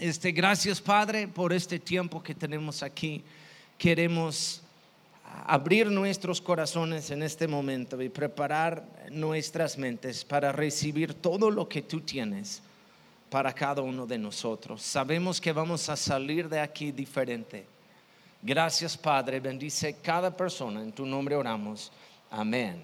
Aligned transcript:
Este, 0.00 0.30
gracias 0.30 0.80
Padre 0.80 1.26
por 1.26 1.52
este 1.52 1.80
tiempo 1.80 2.22
que 2.22 2.32
tenemos 2.32 2.84
aquí. 2.84 3.24
Queremos 3.76 4.62
abrir 5.44 5.90
nuestros 5.90 6.40
corazones 6.40 7.10
en 7.10 7.24
este 7.24 7.48
momento 7.48 8.00
y 8.00 8.08
preparar 8.08 8.84
nuestras 9.10 9.76
mentes 9.76 10.24
para 10.24 10.52
recibir 10.52 11.14
todo 11.14 11.50
lo 11.50 11.68
que 11.68 11.82
tú 11.82 12.00
tienes 12.00 12.62
para 13.28 13.52
cada 13.52 13.82
uno 13.82 14.06
de 14.06 14.18
nosotros. 14.18 14.82
Sabemos 14.82 15.40
que 15.40 15.52
vamos 15.52 15.88
a 15.88 15.96
salir 15.96 16.48
de 16.48 16.60
aquí 16.60 16.92
diferente. 16.92 17.66
Gracias 18.40 18.96
Padre, 18.96 19.40
bendice 19.40 19.96
cada 20.00 20.30
persona. 20.30 20.80
En 20.80 20.92
tu 20.92 21.04
nombre 21.04 21.34
oramos. 21.34 21.90
Amén. 22.30 22.80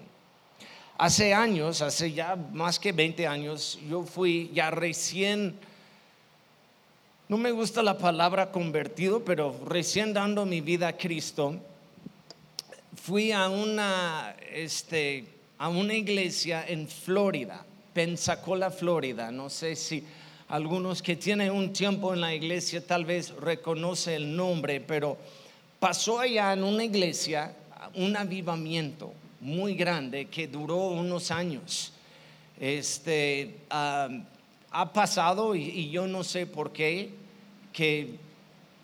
Hace 0.97 1.33
años, 1.33 1.81
hace 1.81 2.11
ya 2.11 2.35
más 2.35 2.77
que 2.77 2.91
20 2.91 3.25
años, 3.25 3.79
yo 3.89 4.03
fui 4.03 4.51
ya 4.53 4.69
recién 4.69 5.57
no 7.27 7.37
me 7.37 7.51
gusta 7.51 7.81
la 7.81 7.97
palabra 7.97 8.51
convertido, 8.51 9.25
pero 9.25 9.55
recién 9.65 10.13
dando 10.13 10.45
mi 10.45 10.61
vida 10.61 10.89
a 10.89 10.97
Cristo, 10.97 11.55
fui 12.95 13.31
a 13.31 13.49
una, 13.49 14.35
este, 14.51 15.25
a 15.57 15.69
una 15.69 15.95
iglesia 15.95 16.63
en 16.67 16.87
Florida, 16.87 17.65
Pensacola, 17.93 18.69
Florida. 18.69 19.31
No 19.31 19.49
sé 19.49 19.75
si 19.75 20.03
algunos 20.49 21.01
que 21.01 21.15
tienen 21.15 21.51
un 21.51 21.73
tiempo 21.73 22.13
en 22.13 22.21
la 22.21 22.33
iglesia 22.35 22.85
tal 22.85 23.05
vez 23.05 23.31
reconoce 23.31 24.15
el 24.15 24.35
nombre, 24.35 24.79
pero 24.79 25.17
pasó 25.79 26.19
allá 26.19 26.53
en 26.53 26.63
una 26.63 26.83
iglesia 26.83 27.55
un 27.95 28.15
avivamiento 28.15 29.13
muy 29.41 29.73
grande 29.73 30.25
que 30.25 30.47
duró 30.47 30.89
unos 30.89 31.31
años. 31.31 31.91
Este, 32.59 33.55
ah, 33.71 34.09
ha 34.75 34.91
pasado 34.91 35.55
y, 35.55 35.89
yo 35.89 36.05
no 36.05 36.23
sé 36.25 36.45
por 36.45 36.73
qué, 36.73 37.09
que 37.71 38.15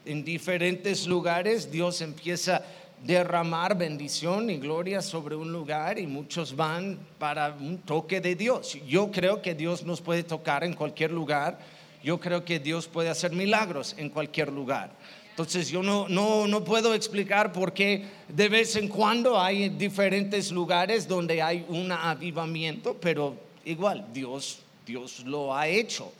en 0.05 0.23
diferentes 0.23 1.05
lugares 1.05 1.70
Dios 1.70 1.99
empieza 1.99 2.57
a 2.57 2.63
derramar 3.04 3.77
bendición 3.77 4.49
y 4.49 4.57
gloria 4.57 5.01
sobre 5.01 5.35
un 5.35 5.51
lugar 5.51 5.99
y 5.99 6.07
muchos 6.07 6.55
van 6.55 6.98
para 7.20 7.51
un 7.51 7.79
toque 7.79 8.21
de 8.21 8.35
Dios. 8.35 8.77
Yo 8.88 9.12
creo 9.12 9.41
que 9.41 9.54
Dios 9.54 9.84
nos 9.84 9.99
puede 9.99 10.24
tocar 10.24 10.63
en 10.63 10.76
cualquier 10.76 11.12
lugar. 11.12 11.60
Yo 12.01 12.20
creo 12.20 12.46
que 12.46 12.60
Dios 12.60 12.88
puede 12.88 13.10
hacer 13.10 13.34
milagros 13.34 13.94
en 13.98 14.10
cualquier 14.10 14.49
lugar. 14.49 14.91
Entonces 15.32 15.70
yo 15.70 15.84
no, 15.84 16.07
no, 16.07 16.48
no 16.48 16.63
puedo 16.63 16.94
explicar 16.94 17.51
por 17.51 17.73
qué 17.73 18.05
de 18.29 18.48
vez 18.48 18.77
en 18.77 18.88
cuando 18.88 19.40
hay 19.40 19.68
diferentes 19.68 20.51
lugares 20.51 21.05
donde 21.05 21.41
hay 21.41 21.66
un 21.68 21.91
avivamiento, 21.91 22.96
pero 22.99 23.35
igual 23.66 24.05
Dios 24.13 24.62
Dios 24.85 25.24
lo 25.26 25.55
ha 25.55 25.68
hecho. 25.68 26.12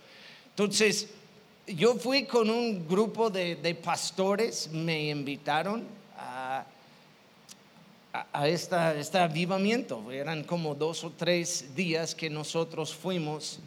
Entonces, 0.50 1.10
yo 1.68 1.96
fui 1.96 2.26
con 2.26 2.50
un 2.50 2.88
grupo 2.88 3.30
de, 3.30 3.80
pastores, 3.82 4.70
me 4.72 5.10
invitaron 5.10 5.86
a, 6.18 6.66
a, 8.34 8.48
este 8.48 9.18
avivamiento. 9.18 10.12
Eran 10.12 10.44
como 10.44 10.76
dos 10.76 11.04
o 11.04 11.12
tres 11.12 11.76
días 11.76 12.14
que 12.14 12.30
nosotros 12.30 12.94
fuimos. 12.94 13.60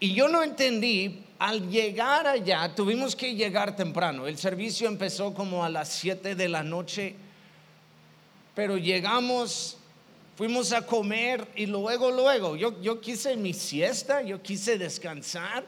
Y 0.00 0.12
yo 0.12 0.28
no 0.28 0.42
entendí, 0.42 1.24
al 1.38 1.70
llegar 1.70 2.26
allá, 2.26 2.74
tuvimos 2.74 3.16
que 3.16 3.34
llegar 3.34 3.74
temprano. 3.74 4.26
El 4.26 4.36
servicio 4.36 4.88
empezó 4.88 5.32
como 5.32 5.64
a 5.64 5.68
las 5.68 5.88
7 5.88 6.34
de 6.34 6.48
la 6.48 6.62
noche, 6.62 7.14
pero 8.54 8.76
llegamos 8.76 9.78
Fuimos 10.36 10.72
a 10.72 10.82
comer 10.84 11.46
y 11.54 11.66
luego, 11.66 12.10
luego, 12.10 12.56
yo, 12.56 12.80
yo 12.82 13.00
quise 13.00 13.36
mi 13.36 13.52
siesta, 13.52 14.20
yo 14.22 14.42
quise 14.42 14.76
descansar. 14.76 15.64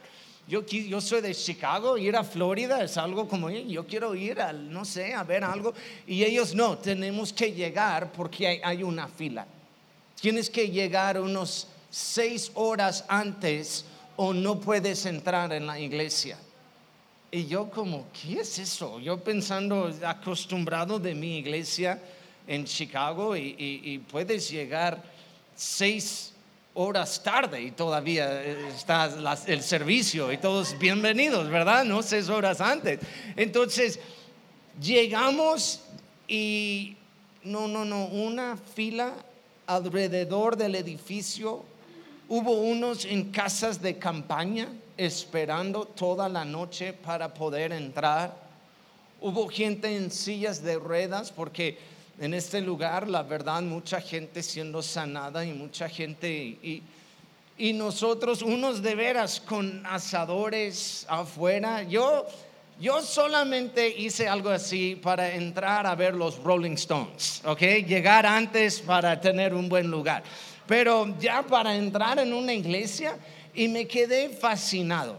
Yo, 0.49 0.65
yo 0.65 1.01
soy 1.01 1.21
de 1.21 1.35
Chicago, 1.35 1.99
ir 1.99 2.15
a 2.15 2.23
Florida 2.23 2.83
es 2.83 2.97
algo 2.97 3.27
como, 3.27 3.51
yo 3.51 3.85
quiero 3.85 4.15
ir 4.15 4.41
al, 4.41 4.73
no 4.73 4.85
sé, 4.85 5.13
a 5.13 5.25
ver 5.25 5.43
algo. 5.43 5.75
Y 6.07 6.23
ellos 6.25 6.55
no, 6.55 6.79
tenemos 6.79 7.33
que 7.33 7.53
llegar 7.53 8.13
porque 8.13 8.47
hay, 8.47 8.61
hay 8.63 8.83
una 8.83 9.09
fila. 9.09 9.47
Tienes 10.21 10.49
que 10.49 10.69
llegar 10.69 11.21
unos 11.21 11.69
seis 11.91 12.51
horas 12.55 13.05
antes 13.09 13.85
o 14.17 14.33
no 14.33 14.61
puedes 14.61 15.05
entrar 15.07 15.53
en 15.53 15.67
la 15.67 15.79
iglesia. 15.79 16.39
Y 17.31 17.47
yo 17.47 17.71
como, 17.71 18.07
¿qué 18.13 18.41
es 18.41 18.59
eso? 18.59 19.01
Yo 19.01 19.23
pensando, 19.23 19.93
acostumbrado 20.05 20.99
de 20.99 21.15
mi 21.15 21.39
iglesia, 21.39 22.01
en 22.47 22.65
Chicago 22.65 23.37
y, 23.37 24.03
puedes 24.11 24.51
llegar 24.51 25.03
seis 25.55 26.33
horas 26.75 27.23
tarde 27.23 27.63
y 27.63 27.71
todavía 27.71 28.43
está 28.45 29.11
el 29.47 29.63
servicio 29.63 30.31
y 30.31 30.37
todos 30.37 30.79
bienvenidos, 30.79 31.49
¿verdad? 31.49 31.85
No 31.85 32.03
seis 32.03 32.29
horas 32.29 32.61
antes. 32.61 33.01
Entonces, 33.35 33.99
llegamos 34.81 35.81
y 36.29 36.97
no, 37.43 37.67
no, 37.69 37.85
no, 37.85 38.07
una 38.07 38.57
fila 38.57 39.13
alrededor 39.67 40.57
del 40.57 40.75
edificio. 40.75 41.65
Hubo 42.29 42.53
unos 42.53 43.05
en 43.05 43.31
casas 43.31 43.81
de 43.81 43.99
campaña 43.99 44.69
esperando 44.97 45.85
toda 45.85 46.29
la 46.29 46.45
noche 46.45 46.93
para 46.93 47.33
poder 47.33 47.73
entrar. 47.73 48.35
Hubo 49.21 49.49
gente 49.49 49.97
en 49.97 50.11
sillas 50.11 50.63
de 50.63 50.77
ruedas 50.77 51.31
porque 51.31 51.79
en 52.19 52.33
este 52.33 52.61
lugar, 52.61 53.09
la 53.09 53.23
verdad, 53.23 53.61
mucha 53.63 54.01
gente 54.01 54.43
siendo 54.43 54.83
sanada 54.83 55.45
y 55.45 55.53
mucha 55.53 55.89
gente 55.89 56.29
y, 56.33 56.83
nosotros, 57.73 58.43
unos 58.43 58.83
de 58.83 58.95
veras 58.95 59.41
con 59.41 59.85
asadores 59.87 61.07
afuera. 61.09 61.83
Yo, 61.83 62.27
yo 62.79 63.01
solamente 63.03 63.89
hice 63.89 64.29
algo 64.29 64.51
así 64.51 64.95
para 64.95 65.35
entrar 65.35 65.87
a 65.87 65.95
ver 65.95 66.15
los 66.15 66.37
Rolling 66.43 66.73
Stones, 66.73 67.41
¿ok? 67.45 67.61
Llegar 67.87 68.27
antes 68.27 68.81
para 68.81 69.19
tener 69.21 69.55
un 69.55 69.69
buen 69.69 69.91
lugar. 69.91 70.23
Pero 70.67 71.15
ya 71.19 71.43
para 71.43 71.75
entrar 71.75 72.19
en 72.19 72.35
una 72.35 72.53
iglesia 72.53 73.17
y 73.55 73.69
me 73.69 73.87
quedé 73.87 74.29
fascinado. 74.29 75.17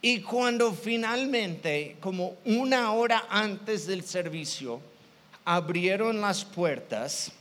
Y 0.00 0.20
cuando 0.20 0.72
finalmente, 0.72 1.96
como 2.00 2.36
una 2.44 2.92
hora 2.92 3.26
antes 3.30 3.86
del 3.86 4.04
servicio, 4.04 4.80
abrieron 5.50 6.20
las 6.20 6.44
puertas, 6.44 7.32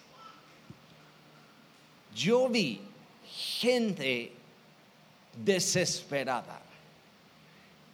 yo 2.16 2.48
vi 2.48 2.80
gente 3.26 4.32
desesperada, 5.44 6.62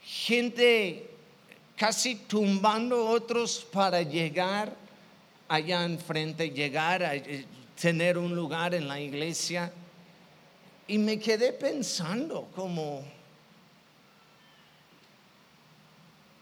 gente 0.04 1.10
casi 1.76 2.14
tumbando 2.14 3.08
otros 3.08 3.66
para 3.72 4.04
llegar 4.04 4.76
allá 5.48 5.84
enfrente, 5.84 6.52
llegar 6.52 7.02
a 7.02 7.16
eh, 7.16 7.48
tener 7.82 8.20
un 8.20 8.36
lugar 8.36 8.76
en 8.76 8.88
la 8.88 9.00
iglesia. 9.00 9.74
Y 10.86 11.00
me 11.00 11.18
quedé 11.18 11.54
pensando 11.54 12.52
como, 12.56 13.04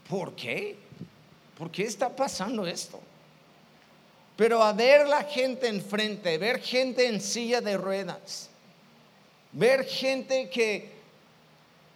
¿por 0.10 0.36
qué? 0.36 0.76
¿Por 1.58 1.72
qué 1.72 1.84
está 1.84 2.14
pasando 2.14 2.68
esto? 2.68 3.02
Pero 4.42 4.64
a 4.64 4.74
ver 4.74 5.08
la 5.08 5.24
gente 5.24 5.68
enfrente, 5.68 6.36
ver 6.40 6.60
gente 6.60 7.06
en 7.06 7.22
silla 7.22 7.62
de 7.62 7.78
ruedas, 7.78 8.50
ver 9.52 9.86
gente 9.86 10.50
que 10.50 10.90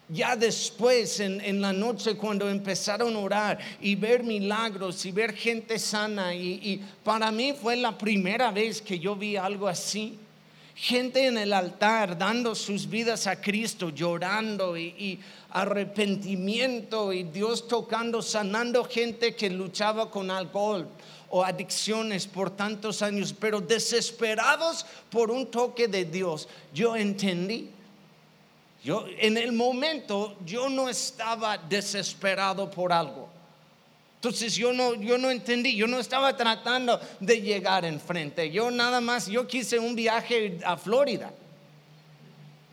ya 0.10 0.36
después 0.36 1.20
en, 1.22 1.60
la 1.60 1.74
noche 1.74 2.16
cuando 2.16 2.48
empezaron 2.48 3.16
a 3.16 3.18
orar 3.18 3.60
y 3.82 3.96
ver 3.96 4.22
milagros 4.22 5.08
y 5.08 5.12
ver 5.12 5.34
gente 5.34 5.80
sana 5.80 6.36
y, 6.36 6.60
y 6.62 6.86
para 7.04 7.32
mí 7.32 7.52
fue 7.60 7.78
la 7.78 7.98
primera 7.98 8.52
vez 8.52 8.80
que 8.80 9.00
yo 9.00 9.16
vi 9.16 9.38
algo 9.38 9.68
así. 9.68 10.20
Gente 10.76 11.26
en 11.26 11.40
el 11.40 11.52
altar 11.52 12.16
dando 12.16 12.54
sus 12.54 12.88
vidas 12.88 13.26
a 13.26 13.42
Cristo, 13.42 13.90
llorando 13.90 14.78
y, 14.78 14.88
y, 15.00 15.20
arrepentimiento 15.56 17.14
y 17.14 17.24
Dios 17.24 17.66
tocando, 17.70 18.22
sanando 18.22 18.84
gente 18.84 19.36
que 19.36 19.50
luchaba 19.50 20.12
con 20.12 20.30
alcohol, 20.30 20.86
o 21.30 21.44
adicciones 21.44 22.28
por 22.28 22.50
tantos 22.50 23.02
años, 23.02 23.34
pero 23.38 23.62
desesperados 23.62 24.86
por 25.10 25.32
un 25.32 25.48
toque 25.48 25.88
de 25.88 26.06
Dios. 26.06 26.48
Yo 26.74 26.96
entendí. 26.96 27.70
Yo 28.84 29.06
en 29.18 29.38
el 29.38 29.52
momento 29.52 30.36
yo 30.46 30.70
no 30.70 30.90
estaba 30.90 31.58
desesperado 31.58 32.70
por 32.70 32.94
algo. 32.94 33.30
Entonces 34.18 34.56
yo 34.56 34.74
no, 34.74 34.96
yo 34.96 35.18
no 35.18 35.30
entendí, 35.30 35.76
yo 35.76 35.88
no 35.88 36.00
estaba 36.00 36.36
tratando 36.36 37.00
de 37.20 37.42
llegar 37.42 37.86
enfrente. 37.86 38.50
Yo 38.50 38.72
nada 38.72 39.02
más, 39.02 39.28
yo 39.28 39.48
quise 39.48 39.78
un 39.78 39.96
viaje 39.96 40.60
a 40.64 40.78
Florida. 40.78 41.32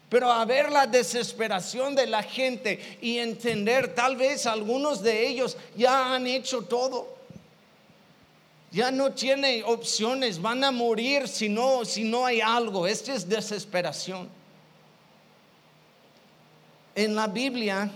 Pero 0.09 0.31
a 0.31 0.45
ver 0.45 0.71
la 0.71 0.87
desesperación 0.87 1.95
de 1.95 2.07
la 2.07 2.23
gente 2.23 2.99
y 3.01 3.19
entender, 3.19 3.95
tal 3.95 4.17
vez 4.17 4.47
algunos 4.47 5.03
de 5.03 5.27
ellos 5.27 5.57
ya 5.75 6.15
han 6.15 6.27
hecho 6.27 6.63
todo 6.63 7.17
ya 8.73 8.91
no 8.91 9.13
tiene 9.13 9.63
opciones, 9.65 10.41
van 10.41 10.65
a 10.65 10.71
morir 10.71 11.29
si 11.29 11.47
no, 11.49 11.85
si 11.85 12.05
no 12.05 12.25
hay 12.25 12.41
algo. 12.41 12.87
Esto 12.87 13.13
es 13.13 13.29
desesperación. 13.29 14.29
En 16.95 17.15
la 17.15 17.27
Biblia 17.27 17.91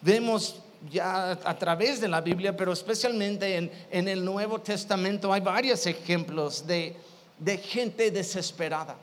vemos 0.00 0.56
ya 0.90 1.30
a 1.30 1.56
través 1.56 2.00
de 2.00 2.08
la 2.08 2.20
Biblia, 2.20 2.56
pero 2.56 2.72
especialmente 2.72 3.56
en, 3.56 3.70
en 3.90 4.08
el 4.08 4.24
Nuevo 4.24 4.60
Testamento 4.60 5.32
hay 5.32 5.40
varios 5.40 5.86
ejemplos 5.86 6.66
de, 6.66 6.96
de 7.38 7.58
gente 7.58 8.10
desesperada. 8.10 8.96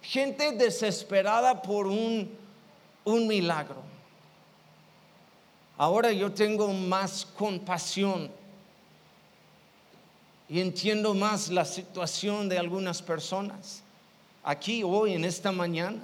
Gente 0.00 0.50
desesperada 0.52 1.60
por 1.60 1.86
un, 1.86 2.30
un 3.04 3.26
milagro. 3.26 3.82
Ahora 5.76 6.10
yo 6.10 6.32
tengo 6.32 6.72
más 6.72 7.26
compasión 7.26 8.37
y 10.48 10.60
entiendo 10.60 11.14
más 11.14 11.48
la 11.48 11.64
situación 11.64 12.48
de 12.48 12.58
algunas 12.58 13.02
personas 13.02 13.82
aquí 14.42 14.82
hoy 14.82 15.12
en 15.12 15.24
esta 15.24 15.52
mañana. 15.52 16.02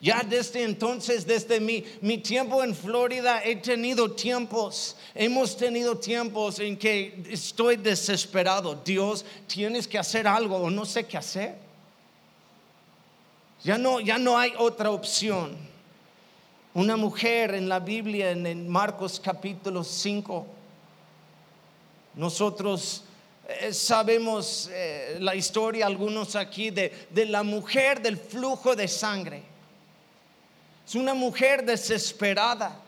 Ya 0.00 0.24
desde 0.28 0.64
entonces, 0.64 1.24
desde 1.24 1.60
mi, 1.60 1.84
mi, 2.00 2.18
tiempo 2.18 2.64
en 2.64 2.74
Florida, 2.74 3.40
he 3.44 3.54
tenido 3.56 4.10
tiempos, 4.10 4.96
hemos 5.14 5.56
tenido 5.56 5.96
tiempos 5.96 6.58
en 6.58 6.76
que 6.76 7.22
estoy 7.30 7.76
desesperado. 7.76 8.74
Dios, 8.74 9.24
tienes 9.46 9.86
que 9.86 9.98
hacer 9.98 10.26
algo 10.26 10.56
o 10.56 10.70
no 10.70 10.84
sé 10.84 11.06
qué 11.06 11.18
hacer. 11.18 11.56
Ya 13.62 13.78
no, 13.78 14.00
ya 14.00 14.18
no 14.18 14.36
hay 14.36 14.52
otra 14.58 14.90
opción. 14.90 15.56
Una 16.74 16.96
mujer 16.96 17.54
en 17.54 17.68
la 17.68 17.78
Biblia, 17.78 18.30
en, 18.32 18.68
Marcos 18.68 19.20
capítulo 19.22 19.84
5, 19.84 20.46
nosotros 22.14 23.04
eh, 23.48 23.72
sabemos 23.72 24.68
eh, 24.72 25.16
la 25.20 25.34
historia, 25.34 25.86
algunos 25.86 26.36
aquí, 26.36 26.70
de, 26.70 27.06
de 27.10 27.26
la 27.26 27.42
mujer 27.42 28.00
del 28.00 28.16
flujo 28.16 28.76
de 28.76 28.88
sangre. 28.88 29.42
Es 30.86 30.94
una 30.94 31.14
mujer 31.14 31.64
desesperada. 31.64 32.80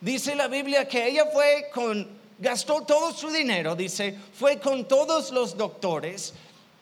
Dice 0.00 0.34
la 0.34 0.48
Biblia 0.48 0.86
que 0.86 1.08
ella 1.08 1.26
fue 1.26 1.70
con, 1.74 2.08
gastó 2.38 2.82
todo 2.82 3.12
su 3.12 3.30
dinero, 3.30 3.74
dice, 3.74 4.16
fue 4.32 4.60
con 4.60 4.86
todos 4.86 5.30
los 5.32 5.56
doctores, 5.56 6.34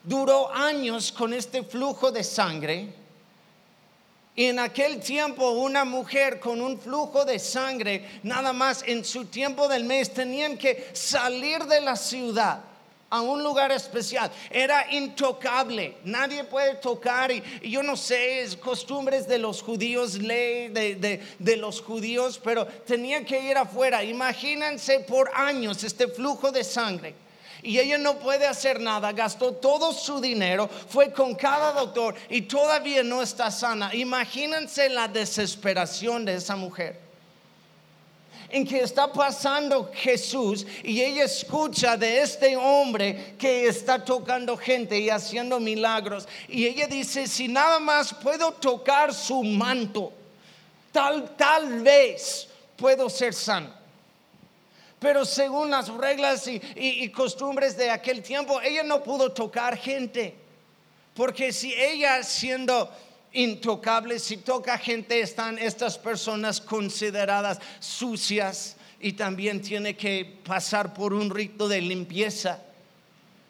duró 0.02 0.52
años 0.52 1.10
con 1.10 1.32
este 1.32 1.62
flujo 1.62 2.12
de 2.12 2.22
sangre. 2.22 3.05
Y 4.36 4.44
en 4.44 4.58
aquel 4.58 5.00
tiempo 5.00 5.50
una 5.52 5.86
mujer 5.86 6.38
con 6.38 6.60
un 6.60 6.78
flujo 6.78 7.24
de 7.24 7.38
sangre, 7.38 8.06
nada 8.22 8.52
más 8.52 8.84
en 8.86 9.02
su 9.02 9.24
tiempo 9.24 9.66
del 9.66 9.84
mes, 9.84 10.12
tenían 10.12 10.58
que 10.58 10.90
salir 10.92 11.64
de 11.64 11.80
la 11.80 11.96
ciudad 11.96 12.60
a 13.08 13.22
un 13.22 13.42
lugar 13.42 13.72
especial. 13.72 14.30
Era 14.50 14.92
intocable. 14.92 15.96
Nadie 16.04 16.44
puede 16.44 16.74
tocar. 16.74 17.32
Y, 17.32 17.42
yo 17.62 17.82
no 17.82 17.96
sé, 17.96 18.42
es 18.42 18.56
costumbres 18.56 19.26
de 19.26 19.38
los 19.38 19.62
judíos, 19.62 20.18
ley 20.18 20.68
de, 20.68 21.22
de, 21.38 21.56
los 21.56 21.80
judíos, 21.80 22.38
pero 22.42 22.66
tenía 22.66 23.24
que 23.24 23.40
ir 23.40 23.56
afuera. 23.56 24.04
Imagínense 24.04 25.00
por 25.00 25.30
años 25.34 25.82
este 25.82 26.08
flujo 26.08 26.52
de 26.52 26.62
sangre. 26.62 27.14
Y 27.62 27.78
ella 27.78 27.98
no 27.98 28.18
puede 28.18 28.46
hacer 28.46 28.80
nada, 28.80 29.12
gastó 29.12 29.52
todo 29.52 29.92
su 29.92 30.20
dinero, 30.20 30.68
fue 30.88 31.12
con 31.12 31.34
cada 31.34 31.72
doctor 31.72 32.14
y 32.28 32.42
todavía 32.42 33.02
no 33.02 33.22
está 33.22 33.50
sana. 33.50 33.94
Imagínense 33.94 34.88
la 34.88 35.08
desesperación 35.08 36.24
de 36.24 36.34
esa 36.34 36.56
mujer 36.56 37.06
en 38.48 38.66
que 38.66 38.80
está 38.80 39.12
pasando 39.12 39.90
Jesús 39.92 40.66
y 40.82 41.00
ella 41.00 41.24
escucha 41.24 41.96
de 41.96 42.20
este 42.20 42.56
hombre 42.56 43.34
que 43.38 43.66
está 43.66 44.04
tocando 44.04 44.56
gente 44.56 44.98
y 44.98 45.10
haciendo 45.10 45.58
milagros. 45.60 46.28
Y 46.48 46.66
ella 46.66 46.86
dice, 46.86 47.26
si 47.26 47.48
nada 47.48 47.78
más 47.80 48.14
puedo 48.14 48.52
tocar 48.52 49.12
su 49.12 49.42
manto, 49.42 50.12
tal, 50.92 51.36
tal 51.36 51.82
vez 51.82 52.48
puedo 52.76 53.08
ser 53.10 53.34
sano. 53.34 53.85
Pero 54.98 55.24
según 55.24 55.70
las 55.70 55.88
reglas 55.88 56.46
y, 56.48 57.08
costumbres 57.10 57.76
de 57.76 57.90
aquel 57.90 58.22
tiempo, 58.22 58.60
ella 58.60 58.82
no 58.82 59.02
pudo 59.02 59.32
tocar 59.32 59.76
gente. 59.76 60.34
Porque 61.14 61.52
si 61.52 61.74
ella 61.74 62.22
siendo 62.22 62.90
intocable. 63.36 64.18
Si 64.18 64.38
toca 64.38 64.78
gente, 64.78 65.20
están 65.20 65.58
estas 65.58 65.98
personas 65.98 66.60
consideradas 66.60 67.58
sucias 67.78 68.76
y 69.00 69.12
también 69.12 69.60
tiene 69.60 69.96
que 69.96 70.40
pasar 70.44 70.94
por 70.94 71.12
un 71.12 71.30
rito 71.30 71.68
de 71.68 71.80
limpieza. 71.80 72.62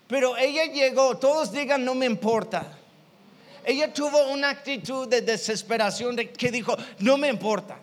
Pero 0.09 0.37
ella 0.37 0.67
llegó, 0.67 1.17
todos 1.17 1.53
digan, 1.53 1.85
no 1.85 1.95
me 1.95 2.07
importa. 2.07 2.79
Ella 3.65 3.93
tuvo 3.93 4.29
una 4.31 4.51
actitud 4.51 5.09
de 5.09 5.23
desesperación 5.23 6.15
de 6.15 6.31
que 6.31 6.51
dijo, 6.51 6.77
no 6.99 7.17
me 7.17 7.29
importa. 7.29 7.79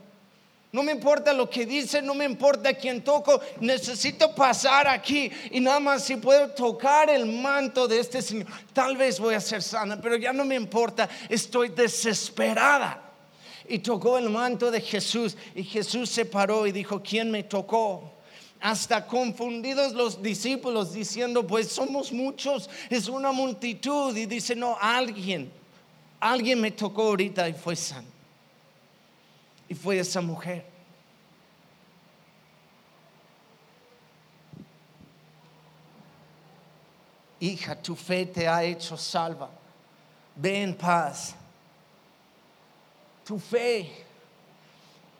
No 0.74 0.82
me 0.82 0.92
importa 0.92 1.32
lo 1.34 1.48
que 1.48 1.68
dice, 1.68 2.02
no 2.02 2.16
me 2.16 2.26
importa 2.26 2.74
quién 2.74 3.04
toco, 3.04 3.40
necesito 3.60 4.34
pasar 4.34 4.88
aquí 4.88 5.32
y 5.52 5.60
nada 5.60 5.80
más 5.80 6.04
si 6.04 6.16
puedo 6.16 6.50
tocar 6.50 7.12
el 7.12 7.28
manto 7.28 7.88
de 7.88 8.00
este 8.00 8.24
Señor, 8.24 8.48
tal 8.74 8.98
vez 8.98 9.20
voy 9.20 9.36
a 9.36 9.40
ser 9.40 9.62
sana, 9.62 10.02
pero 10.02 10.16
ya 10.16 10.34
no 10.34 10.44
me 10.44 10.56
importa, 10.56 11.08
estoy 11.30 11.70
desesperada. 11.70 13.00
Y 13.70 13.80
tocó 13.80 14.18
el 14.18 14.32
manto 14.32 14.72
de 14.72 14.82
Jesús 14.82 15.38
y 15.54 15.64
Jesús 15.64 16.10
se 16.10 16.26
paró 16.26 16.66
y 16.66 16.72
dijo, 16.72 17.04
¿quién 17.04 17.30
me 17.30 17.44
tocó? 17.44 18.12
hasta 18.60 19.06
confundidos 19.06 19.92
los 19.92 20.24
discípulos 20.24 20.94
diciendo, 20.94 21.46
pues 21.46 21.68
somos 21.68 22.14
muchos, 22.14 22.70
es 22.90 23.10
una 23.10 23.34
multitud. 23.34 24.16
Y 24.16 24.26
dice, 24.26 24.56
no, 24.56 24.78
alguien, 24.80 25.52
alguien 26.22 26.62
me 26.62 26.72
tocó 26.72 27.10
ahorita 27.10 27.50
y 27.50 27.54
fue 27.54 27.76
santo. 27.76 28.13
Y 29.68 29.76
fue 29.76 30.00
esa 30.00 30.22
mujer. 30.22 30.66
Hija, 37.40 37.76
tu 37.76 37.96
fe 37.96 38.26
te 38.26 38.48
ha 38.48 38.64
hecho 38.64 38.96
salva. 38.96 39.50
Ve 40.36 40.62
en 40.64 40.74
paz. 40.76 41.36
Tu 43.26 43.38
fe, 43.40 44.06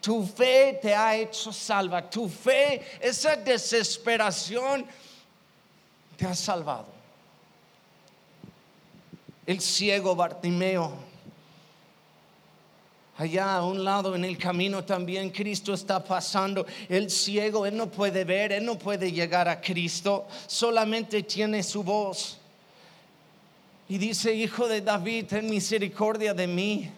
tu 0.00 0.26
fe 0.26 0.78
te 0.80 0.94
ha 0.94 1.16
hecho 1.16 1.52
salva. 1.52 2.02
Tu 2.02 2.28
fe, 2.28 2.98
esa 3.00 3.36
desesperación 3.36 4.86
te 6.16 6.26
ha 6.26 6.34
salvado. 6.34 6.88
El 9.46 9.60
ciego 9.60 10.14
Bartimeo 10.14 10.92
Allá 13.16 13.54
a 13.54 13.64
un 13.64 13.84
lado 13.84 14.16
en 14.16 14.24
el 14.24 14.36
camino 14.36 14.82
también 14.82 15.30
Cristo 15.30 15.72
está 15.72 16.02
pasando. 16.02 16.66
El 16.88 17.10
ciego, 17.10 17.64
él 17.64 17.76
no 17.76 17.88
puede 17.88 18.24
ver, 18.24 18.50
él 18.50 18.64
no 18.64 18.76
puede 18.76 19.12
llegar 19.12 19.48
a 19.48 19.60
Cristo, 19.60 20.26
solamente 20.48 21.22
tiene 21.22 21.62
su 21.62 21.84
voz. 21.84 22.38
Y 23.88 23.98
dice, 23.98 24.34
hijo 24.34 24.66
de 24.66 24.80
David, 24.80 25.26
ten 25.26 25.48
misericordia 25.48 26.34
de 26.34 26.46
mí. 26.46 26.90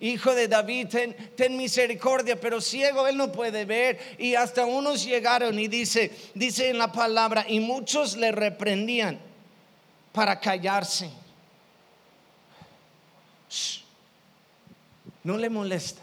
Hijo 0.00 0.34
de 0.34 0.46
David, 0.46 0.88
ten, 0.88 1.16
ten, 1.36 1.56
misericordia, 1.56 2.40
pero 2.40 2.60
ciego 2.60 3.06
él 3.08 3.16
no 3.16 3.32
puede 3.32 3.64
ver. 3.64 3.98
Y 4.18 4.34
hasta 4.34 4.64
unos 4.64 5.04
llegaron 5.04 5.58
y 5.58 5.68
dice, 5.68 6.10
dice 6.34 6.70
en 6.70 6.78
la 6.78 6.92
palabra, 6.92 7.44
y 7.48 7.60
muchos 7.60 8.16
le 8.16 8.30
reprendían 8.30 9.18
para 10.12 10.38
callarse. 10.38 11.10
No 15.24 15.36
le 15.36 15.50
molestes. 15.50 16.02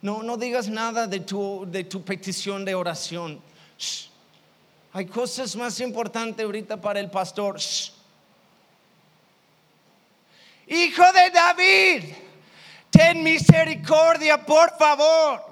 No, 0.00 0.22
no 0.22 0.36
digas 0.36 0.68
nada 0.68 1.06
de 1.06 1.20
tu, 1.20 1.66
de 1.66 1.84
tu 1.84 2.02
petición 2.04 2.64
de 2.64 2.74
oración. 2.74 3.40
Hay 4.92 5.06
cosas 5.06 5.54
más 5.56 5.80
importantes 5.80 6.44
ahorita 6.44 6.80
para 6.80 7.00
el 7.00 7.10
pastor. 7.10 7.58
Hijo 10.66 11.02
de 11.12 11.30
David, 11.30 12.04
ten 12.90 13.22
misericordia, 13.22 14.44
por 14.44 14.76
favor. 14.76 15.44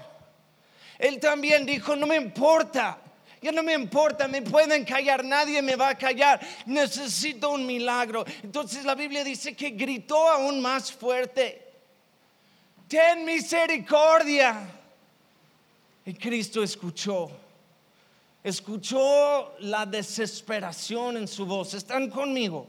Él 0.98 1.18
también 1.20 1.66
dijo, 1.66 1.96
no 1.96 2.06
me 2.06 2.16
importa. 2.16 2.98
Ya 3.46 3.52
no 3.52 3.62
me 3.62 3.74
importa, 3.74 4.26
me 4.26 4.42
pueden 4.42 4.84
callar, 4.84 5.24
nadie 5.24 5.62
me 5.62 5.76
va 5.76 5.90
a 5.90 5.94
callar. 5.96 6.40
Necesito 6.66 7.50
un 7.50 7.64
milagro. 7.64 8.24
Entonces 8.42 8.84
la 8.84 8.96
Biblia 8.96 9.22
dice 9.22 9.54
que 9.54 9.70
gritó 9.70 10.28
aún 10.28 10.60
más 10.60 10.90
fuerte. 10.90 11.62
Ten 12.88 13.24
misericordia. 13.24 14.66
Y 16.04 16.14
Cristo 16.14 16.60
escuchó. 16.60 17.30
Escuchó 18.42 19.54
la 19.60 19.86
desesperación 19.86 21.18
en 21.18 21.28
su 21.28 21.46
voz. 21.46 21.74
¿Están 21.74 22.10
conmigo? 22.10 22.66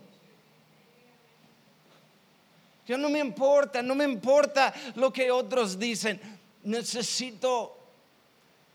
Ya 2.86 3.00
no 3.00 3.10
me 3.10 3.18
importa, 3.18 3.82
no 3.82 3.96
me 3.96 4.04
importa 4.04 4.72
lo 4.94 5.12
que 5.12 5.32
otros 5.32 5.80
dicen. 5.80 6.22
Necesito 6.62 7.76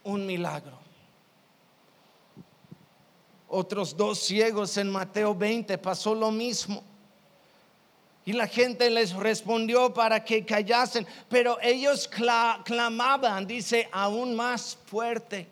un 0.03 0.27
milagro. 0.27 0.82
Otros 3.55 3.95
dos 3.95 4.19
ciegos 4.19 4.79
en 4.79 4.89
Mateo 4.89 5.35
20 5.35 5.77
pasó 5.77 6.15
lo 6.15 6.31
mismo. 6.31 6.83
Y 8.25 8.33
la 8.33 8.47
gente 8.47 8.89
les 8.89 9.13
respondió 9.13 9.93
para 9.93 10.25
que 10.25 10.43
callasen, 10.47 11.07
pero 11.29 11.59
ellos 11.61 12.09
clamaban, 12.65 13.47
dice, 13.47 13.91
aún 13.93 14.35
más 14.35 14.79
fuerte. 14.87 15.47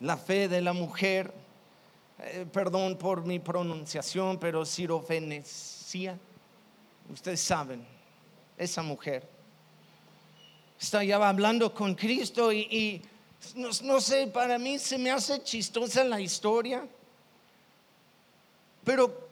La 0.00 0.16
fe 0.16 0.48
de 0.48 0.62
la 0.62 0.72
mujer, 0.72 1.34
eh, 2.20 2.46
perdón 2.50 2.96
por 2.96 3.26
mi 3.26 3.38
pronunciación, 3.40 4.38
pero 4.38 4.64
sirofenecia, 4.64 6.18
ustedes 7.10 7.42
saben, 7.42 7.97
esa 8.58 8.82
mujer 8.82 9.28
está 10.78 11.02
ya 11.02 11.16
hablando 11.16 11.72
con 11.72 11.94
Cristo 11.94 12.52
y 12.52 13.02
no, 13.54 14.00
sé, 14.00 14.26
para 14.26 14.58
mí 14.58 14.78
se 14.78 14.98
me 14.98 15.10
hace 15.10 15.42
chistosa 15.42 16.04
la 16.04 16.20
historia, 16.20 16.86
pero 18.84 19.28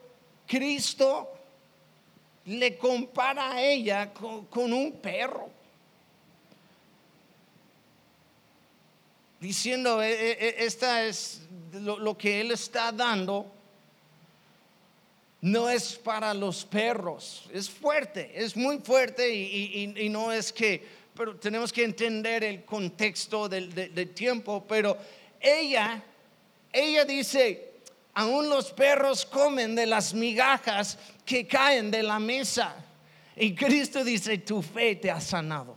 Cristo 0.47 1.29
le 2.45 2.77
compara 2.79 3.53
a 3.53 3.63
ella 3.63 4.13
con, 4.13 4.73
un 4.73 4.93
perro. 4.93 5.51
Diciendo, 9.41 10.03
e, 10.03 10.13
e, 10.13 10.31
e, 10.33 10.65
esta 10.65 11.05
es 11.05 11.43
lo, 11.73 12.17
que 12.17 12.41
Él 12.41 12.53
está 12.53 12.93
dando, 12.93 13.53
no 15.47 15.69
es 15.69 15.95
para 15.95 16.35
los 16.35 16.65
perros, 16.65 17.49
es 17.53 17.69
fuerte, 17.71 18.33
es 18.35 18.57
muy 18.57 18.79
fuerte 18.79 19.33
y 19.33 20.09
no 20.09 20.33
es 20.33 20.53
que 20.53 20.97
pero 21.17 21.35
tenemos 21.37 21.73
que 21.73 21.83
entender 21.83 22.45
el 22.45 22.65
contexto 22.65 23.49
del, 23.49 24.15
tiempo. 24.15 24.65
Pero 24.69 24.97
ella, 25.41 26.03
ella 26.73 27.05
dice, 27.05 27.73
aún 28.15 28.49
los 28.49 28.71
perros 28.73 29.25
comen 29.25 29.75
de 29.75 29.87
las 29.87 30.13
migajas 30.13 30.99
que 31.25 31.47
caen 31.47 31.91
de 31.91 32.03
la 32.03 32.19
mesa. 32.19 32.77
Y 33.35 33.55
Cristo 33.55 34.05
dice, 34.05 34.39
tu 34.39 34.63
fe 34.63 34.97
te 34.97 35.11
ha 35.11 35.21
sanado. 35.21 35.75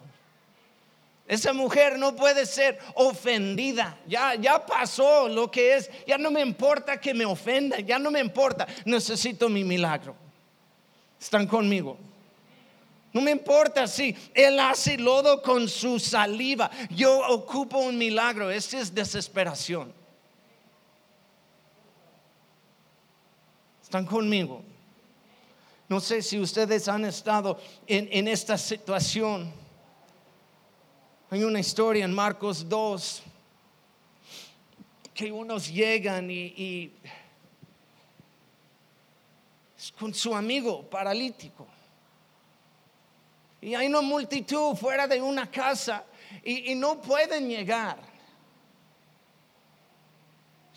Esa 1.30 1.54
mujer 1.54 2.00
no 2.00 2.16
puede 2.16 2.48
ser 2.48 2.80
ofendida. 2.96 4.00
Ya, 4.08 4.34
ya 4.34 4.66
pasó 4.66 5.30
lo 5.30 5.52
que 5.52 5.76
es. 5.76 5.88
Ya 6.08 6.18
no 6.18 6.32
me 6.32 6.42
importa 6.42 7.00
que 7.00 7.14
me 7.14 7.24
ofenda. 7.24 7.80
Ya 7.82 8.00
no 8.00 8.10
me 8.10 8.20
importa. 8.20 8.68
Necesito 8.84 9.48
mi 9.48 9.64
milagro. 9.64 10.16
¿Están 11.22 11.46
conmigo? 11.46 12.00
No 13.14 13.22
me 13.22 13.30
importa 13.30 13.86
si 13.86 14.18
Él 14.34 14.60
hace 14.60 14.98
lodo 14.98 15.44
con 15.44 15.70
su 15.70 16.00
saliva. 16.00 16.72
Yo 16.90 17.20
ocupo 17.28 17.78
un 17.78 17.96
milagro. 17.96 18.50
Esa 18.50 18.80
es 18.80 18.96
desesperación. 18.96 19.94
¿Están 23.84 24.08
conmigo? 24.08 24.64
No 25.88 26.00
sé 26.00 26.24
si 26.24 26.40
ustedes 26.40 26.88
han 26.88 27.06
estado 27.06 27.60
en, 27.86 28.28
esta 28.28 28.58
situación. 28.58 29.59
Hay 31.32 31.44
una 31.44 31.60
historia 31.60 32.06
en 32.06 32.14
Marcos 32.14 32.68
2 32.68 33.24
que 35.14 35.32
unos 35.32 35.72
llegan 35.72 36.32
y, 36.32 36.54
y 36.58 36.94
con 39.98 40.14
su 40.14 40.36
amigo 40.36 40.90
paralítico 40.90 41.68
y 43.62 43.76
hay 43.76 43.88
una 43.88 44.02
multitud 44.02 44.76
fuera 44.76 45.08
de 45.08 45.22
una 45.22 45.50
casa 45.52 46.06
y, 46.44 46.74
no 46.76 47.02
pueden 47.02 47.50
llegar. 47.50 47.98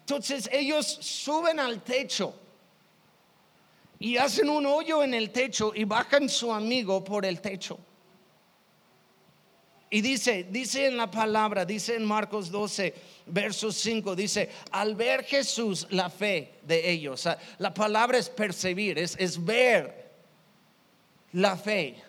Entonces 0.00 0.49
ellos 0.52 0.87
suben 0.87 1.61
al 1.61 1.82
techo 1.82 2.35
y 3.99 4.16
hacen 4.16 4.49
un 4.49 4.66
hoyo 4.66 5.02
en 5.04 5.14
el 5.14 5.30
techo 5.30 5.73
y 5.75 5.85
bajan 5.85 6.28
su 6.28 6.52
amigo 6.52 7.04
por 7.04 7.25
el 7.25 7.40
techo. 7.40 7.78
Y 9.94 10.00
dice, 10.00 10.46
dice 10.50 10.87
en 10.87 10.96
la 10.96 11.11
palabra, 11.11 11.66
dice 11.66 11.96
en 11.96 12.06
Marcos 12.06 12.50
12, 12.50 12.94
verso 13.26 13.70
5, 13.70 14.16
dice, 14.16 14.49
al 14.70 14.94
ver 14.94 15.22
Jesús 15.22 15.87
la 15.90 16.08
fe 16.08 16.54
de 16.62 16.90
ellos, 16.90 17.28
la 17.58 17.75
palabra 17.75 18.16
es 18.16 18.30
percibir, 18.30 18.99
es, 18.99 19.44
ver 19.44 20.11
la 21.32 21.58
fe. 21.58 22.02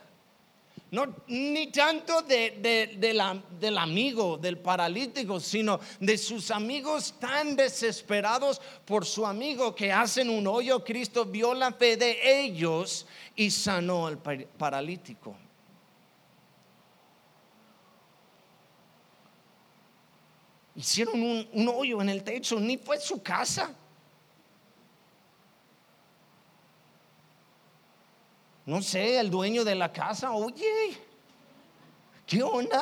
No, 0.91 1.13
ni 1.27 1.73
tanto 1.73 2.21
de, 2.21 2.95
del 3.59 3.77
amigo, 3.77 4.37
del 4.37 4.59
paralítico, 4.59 5.41
sino 5.41 5.77
de 5.99 6.17
sus 6.17 6.51
amigos 6.51 7.15
tan 7.19 7.57
desesperados 7.57 8.61
por 8.85 9.05
su 9.05 9.25
amigo 9.25 9.75
que 9.75 9.91
hacen 9.91 10.29
un 10.29 10.47
hoyo. 10.47 10.85
Cristo 10.85 11.25
vio 11.25 11.53
la 11.53 11.73
fe 11.73 11.97
de 11.97 12.43
ellos 12.45 13.05
y 13.35 13.51
sanó 13.51 14.07
al 14.07 14.19
paralítico. 14.19 15.35
Hicieron 20.75 21.21
un, 21.21 21.67
hoyo 21.67 22.01
en 22.01 22.09
el 22.09 22.23
techo, 22.23 22.59
ni 22.59 22.77
fue 22.77 22.99
su 22.99 23.21
casa. 23.21 23.73
no 28.65 28.81
sé, 28.81 29.19
el 29.19 29.29
dueño 29.29 29.65
de 29.65 29.75
la 29.75 29.91
casa, 29.91 30.31
oye, 30.31 30.97
¿qué 32.25 32.41
onda? 32.41 32.81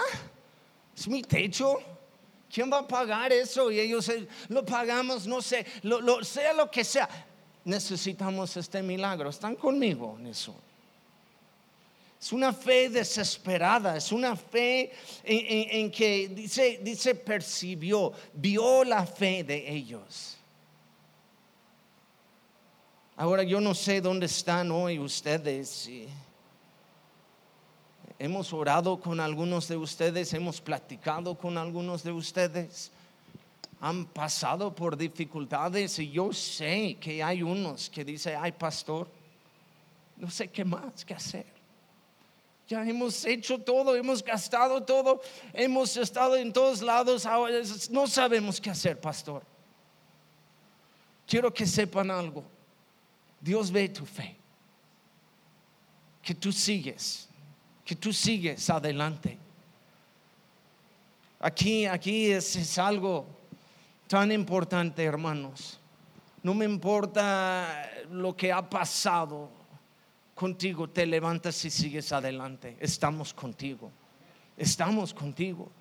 Es 0.95 1.07
mi 1.07 1.23
techo. 1.23 1.79
¿Quién 2.53 2.71
va 2.71 2.79
a 2.79 2.87
pagar 2.87 3.31
eso? 3.31 3.71
Y 3.71 3.79
ellos 3.79 4.07
eh, 4.09 4.27
lo 4.49 4.65
pagamos, 4.65 5.25
no 5.25 5.41
sé, 5.41 5.65
lo, 5.83 6.23
sea 6.23 6.53
lo 6.53 6.69
que 6.69 6.83
sea. 6.83 7.09
Necesitamos 7.63 8.57
este 8.57 8.83
milagro. 8.83 9.29
¿Están 9.29 9.55
conmigo 9.55 10.17
en 10.19 10.27
eso? 10.27 10.53
Es 12.21 12.31
una 12.31 12.53
fe 12.53 12.87
desesperada, 12.87 13.97
es 13.97 14.11
una 14.11 14.35
fe 14.35 14.91
en, 15.23 15.89
que 15.89 16.27
dice, 16.27 16.79
dice, 16.83 17.15
percibió, 17.15 18.13
vio 18.31 18.83
la 18.83 19.07
fe 19.07 19.43
de 19.43 19.67
ellos. 19.67 20.37
Ahora 23.17 23.41
yo 23.41 23.59
no 23.59 23.73
sé 23.73 24.01
dónde 24.01 24.27
están 24.27 24.71
hoy 24.71 24.99
ustedes. 24.99 25.89
Hemos 28.19 28.53
orado 28.53 28.99
con 28.99 29.19
algunos 29.19 29.67
de 29.67 29.77
ustedes, 29.77 30.31
hemos 30.35 30.61
platicado 30.61 31.33
con 31.33 31.57
algunos 31.57 32.03
de 32.03 32.11
ustedes. 32.11 32.91
Han 33.79 34.05
pasado 34.05 34.75
por 34.75 34.95
dificultades 34.95 35.97
y 35.97 36.11
yo 36.11 36.31
sé 36.31 36.97
que 37.01 37.23
hay 37.23 37.41
unos 37.41 37.89
que 37.89 38.05
dicen, 38.05 38.37
ay 38.39 38.51
pastor, 38.51 39.09
no 40.17 40.29
sé 40.29 40.49
qué 40.49 40.63
más 40.63 41.03
que 41.03 41.15
hacer. 41.15 41.50
Ya 42.71 42.87
hemos 42.87 43.25
hecho 43.25 43.59
todo, 43.59 43.97
hemos 43.97 44.23
gastado 44.23 44.81
todo, 44.81 45.21
hemos 45.51 45.97
estado 45.97 46.37
en 46.37 46.53
todos 46.53 46.81
lados, 46.81 47.25
ahora 47.25 47.57
no 47.89 48.07
sabemos 48.07 48.61
qué 48.61 48.69
hacer, 48.69 48.97
pastor. 48.97 49.43
Quiero 51.27 51.53
que 51.53 51.65
sepan 51.65 52.09
algo. 52.09 52.45
Dios 53.41 53.69
ve 53.69 53.89
tu 53.89 54.05
fe. 54.05 54.37
Que 56.23 56.33
tú 56.33 56.53
sigues, 56.53 57.27
que 57.83 57.93
tú 57.93 58.13
sigues 58.13 58.69
adelante. 58.69 59.37
Aquí, 61.41 61.85
aquí 61.85 62.31
es, 62.31 62.55
es 62.55 62.77
algo 62.77 63.25
tan 64.07 64.31
importante, 64.31 65.03
hermanos. 65.03 65.77
No 66.41 66.53
me 66.53 66.63
importa 66.63 67.91
lo 68.09 68.33
que 68.33 68.49
ha 68.49 68.61
pasado 68.69 69.60
contigo, 70.35 70.89
te 70.89 71.05
levantas 71.05 71.63
y 71.65 71.69
sigues 71.69 72.11
adelante. 72.11 72.77
Estamos 72.79 73.33
contigo. 73.33 73.91
Estamos 74.57 75.13
contigo. 75.13 75.71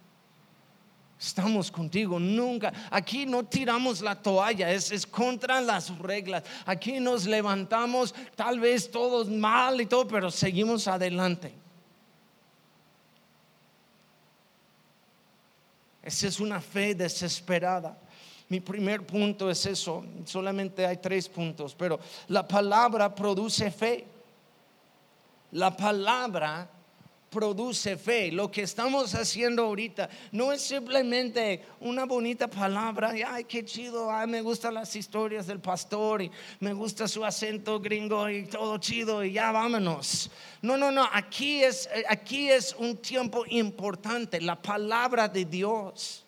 Estamos 1.21 1.71
contigo, 1.71 2.19
nunca. 2.19 2.73
Aquí 2.91 3.27
no 3.27 3.45
tiramos 3.45 4.01
la 4.01 4.15
toalla, 4.15 4.73
es, 4.73 4.91
es, 4.91 5.07
contra 5.07 5.61
las 5.61 5.97
reglas. 5.99 6.43
Aquí 6.65 6.99
nos 6.99 7.27
levantamos, 7.27 8.15
tal 8.35 8.59
vez 8.59 8.91
todos 8.91 9.29
mal 9.29 9.83
y 9.83 9.87
todo, 9.87 10.09
pero 10.09 10.31
seguimos 10.31 10.89
adelante. 10.89 11.53
Esa 16.03 16.29
es 16.29 16.41
una 16.41 16.61
fe 16.61 16.95
desesperada. 16.95 17.99
Mi 18.49 18.61
primer 18.61 19.07
punto 19.07 19.51
es 19.51 19.65
eso, 19.67 20.05
solamente 20.25 20.85
hay 20.85 20.97
tres 20.97 21.29
puntos, 21.29 21.75
pero 21.75 22.01
la 22.29 22.49
palabra 22.49 23.15
produce 23.15 23.71
fe. 23.71 24.07
La 25.53 25.77
palabra 25.77 26.69
produce 27.31 27.97
fe. 27.97 28.33
Lo 28.33 28.51
que 28.51 28.63
estamos 28.63 29.15
haciendo 29.15 29.65
ahorita 29.65 30.11
no 30.33 30.53
es 30.53 30.61
simplemente 30.61 31.65
una 31.81 32.05
bonita 32.05 32.49
palabra, 32.49 33.13
ay, 33.27 33.45
qué 33.45 33.65
chido, 33.65 34.11
ay, 34.11 34.27
me 34.27 34.43
gustan 34.43 34.75
las 34.75 34.95
historias 34.97 35.47
del 35.47 35.61
pastor 35.61 36.23
y 36.23 36.31
me 36.59 36.73
gusta 36.73 37.07
su 37.09 37.25
acento 37.25 37.81
gringo 37.81 38.29
y 38.29 38.45
todo 38.47 38.77
chido 38.79 39.25
y 39.25 39.33
ya 39.33 39.53
vámonos. 39.53 40.31
No, 40.61 40.77
no, 40.77 40.91
no, 40.91 41.09
aquí 41.11 41.63
es, 41.63 41.89
aquí 42.09 42.51
es 42.51 42.75
un 42.79 42.97
tiempo 42.97 43.45
importante, 43.49 44.41
la 44.41 44.61
palabra 44.61 45.29
de 45.29 45.45
Dios. 45.45 46.25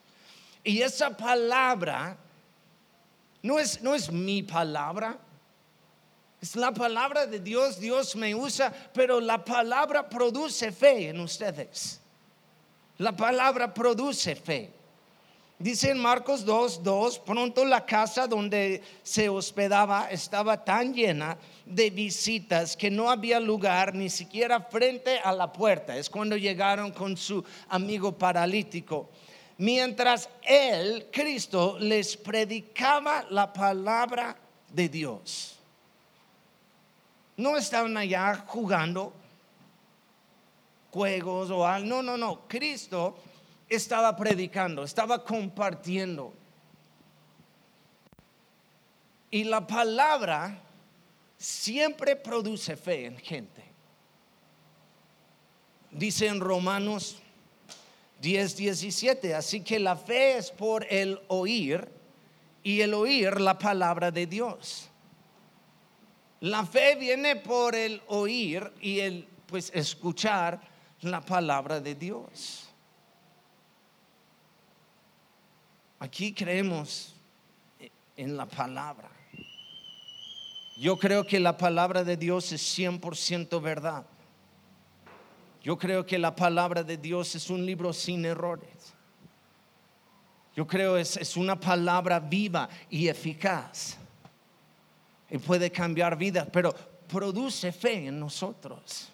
Y 0.64 0.80
esa 0.80 1.16
palabra 1.16 2.16
no 3.42 3.58
es, 3.58 3.82
no 3.82 3.94
es 3.96 4.10
mi 4.12 4.44
palabra, 4.44 5.18
es 6.42 6.56
la 6.56 6.72
palabra 6.72 7.24
de 7.24 7.38
Dios, 7.38 7.78
Dios 7.78 8.16
me 8.16 8.34
usa, 8.34 8.72
pero 8.92 9.20
la 9.20 9.44
palabra 9.44 10.08
produce 10.08 10.72
fe 10.72 11.10
en 11.10 11.20
ustedes. 11.20 12.00
La 12.98 13.16
palabra 13.16 13.72
produce 13.72 14.34
fe. 14.34 14.68
Dice 15.56 15.90
en 15.90 16.00
Marcos 16.00 16.44
2, 16.44 16.82
2, 16.82 17.20
pronto 17.20 17.64
la 17.64 17.86
casa 17.86 18.26
donde 18.26 18.82
se 19.04 19.28
hospedaba 19.28 20.10
estaba 20.10 20.64
tan 20.64 20.92
llena 20.92 21.38
de 21.64 21.90
visitas 21.90 22.76
que 22.76 22.90
no 22.90 23.08
había 23.08 23.38
lugar 23.38 23.94
ni 23.94 24.10
siquiera 24.10 24.62
frente 24.62 25.20
a 25.20 25.30
la 25.30 25.52
puerta. 25.52 25.96
Es 25.96 26.10
cuando 26.10 26.36
llegaron 26.36 26.90
con 26.90 27.16
su 27.16 27.44
amigo 27.68 28.18
paralítico. 28.18 29.08
Mientras 29.58 30.28
él, 30.42 31.06
Cristo, 31.12 31.76
les 31.78 32.16
predicaba 32.16 33.24
la 33.30 33.52
palabra 33.52 34.36
de 34.72 34.88
Dios. 34.88 35.61
No 37.36 37.56
estaban 37.56 37.96
allá 37.96 38.44
jugando 38.46 39.12
juegos 40.90 41.50
o 41.50 41.66
algo. 41.66 41.88
No, 41.88 42.02
no, 42.02 42.16
no. 42.16 42.46
Cristo 42.46 43.16
estaba 43.68 44.14
predicando, 44.14 44.84
estaba 44.84 45.24
compartiendo. 45.24 46.34
Y 49.30 49.44
la 49.44 49.66
palabra 49.66 50.60
siempre 51.38 52.16
produce 52.16 52.76
fe 52.76 53.06
en 53.06 53.16
gente. 53.16 53.64
Dice 55.90 56.26
en 56.26 56.40
Romanos 56.40 57.22
10, 58.20 58.56
17, 58.56 59.34
así 59.34 59.62
que 59.62 59.78
la 59.78 59.96
fe 59.96 60.36
es 60.36 60.50
por 60.50 60.86
el 60.88 61.20
oír 61.28 61.88
y 62.62 62.80
el 62.80 62.94
oír 62.94 63.40
la 63.40 63.58
palabra 63.58 64.10
de 64.10 64.26
Dios. 64.26 64.91
La 66.42 66.66
fe 66.66 66.96
viene 66.96 67.36
por 67.36 67.76
el 67.76 68.02
oír 68.08 68.72
y 68.80 68.98
el 68.98 69.28
pues 69.46 69.70
escuchar 69.72 70.60
la 71.02 71.20
palabra 71.20 71.78
de 71.80 71.94
Dios. 71.94 72.68
Aquí 76.00 76.34
creemos 76.34 77.14
en 78.16 78.36
la 78.36 78.46
palabra. 78.46 79.08
Yo 80.76 80.98
creo 80.98 81.24
que 81.24 81.38
la 81.38 81.56
palabra 81.56 82.02
de 82.02 82.16
Dios 82.16 82.50
es 82.50 82.76
100% 82.76 83.62
verdad. 83.62 84.04
Yo 85.62 85.78
creo 85.78 86.04
que 86.04 86.18
la 86.18 86.34
palabra 86.34 86.82
de 86.82 86.96
Dios 86.96 87.36
es 87.36 87.50
un 87.50 87.64
libro 87.64 87.92
sin 87.92 88.24
errores. 88.24 88.94
Yo 90.56 90.66
creo 90.66 90.96
es, 90.96 91.16
es 91.16 91.36
una 91.36 91.60
palabra 91.60 92.18
viva 92.18 92.68
y 92.90 93.06
eficaz. 93.06 94.01
Y 95.32 95.38
puede 95.38 95.72
cambiar 95.72 96.16
vidas, 96.16 96.46
pero 96.52 96.74
produce 97.08 97.72
fe 97.72 98.06
en 98.06 98.20
nosotros. 98.20 99.08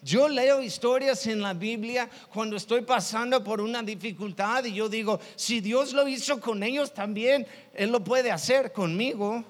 Yo 0.00 0.28
leo 0.28 0.62
historias 0.62 1.26
en 1.26 1.42
la 1.42 1.52
Biblia 1.52 2.08
cuando 2.32 2.56
estoy 2.56 2.80
pasando 2.80 3.44
por 3.44 3.60
una 3.60 3.82
dificultad 3.82 4.64
y 4.64 4.72
yo 4.72 4.88
digo, 4.88 5.20
si 5.34 5.60
Dios 5.60 5.92
lo 5.92 6.08
hizo 6.08 6.40
con 6.40 6.62
ellos 6.62 6.94
también, 6.94 7.46
Él 7.74 7.90
lo 7.90 8.02
puede 8.02 8.30
hacer 8.30 8.72
conmigo. 8.72 9.44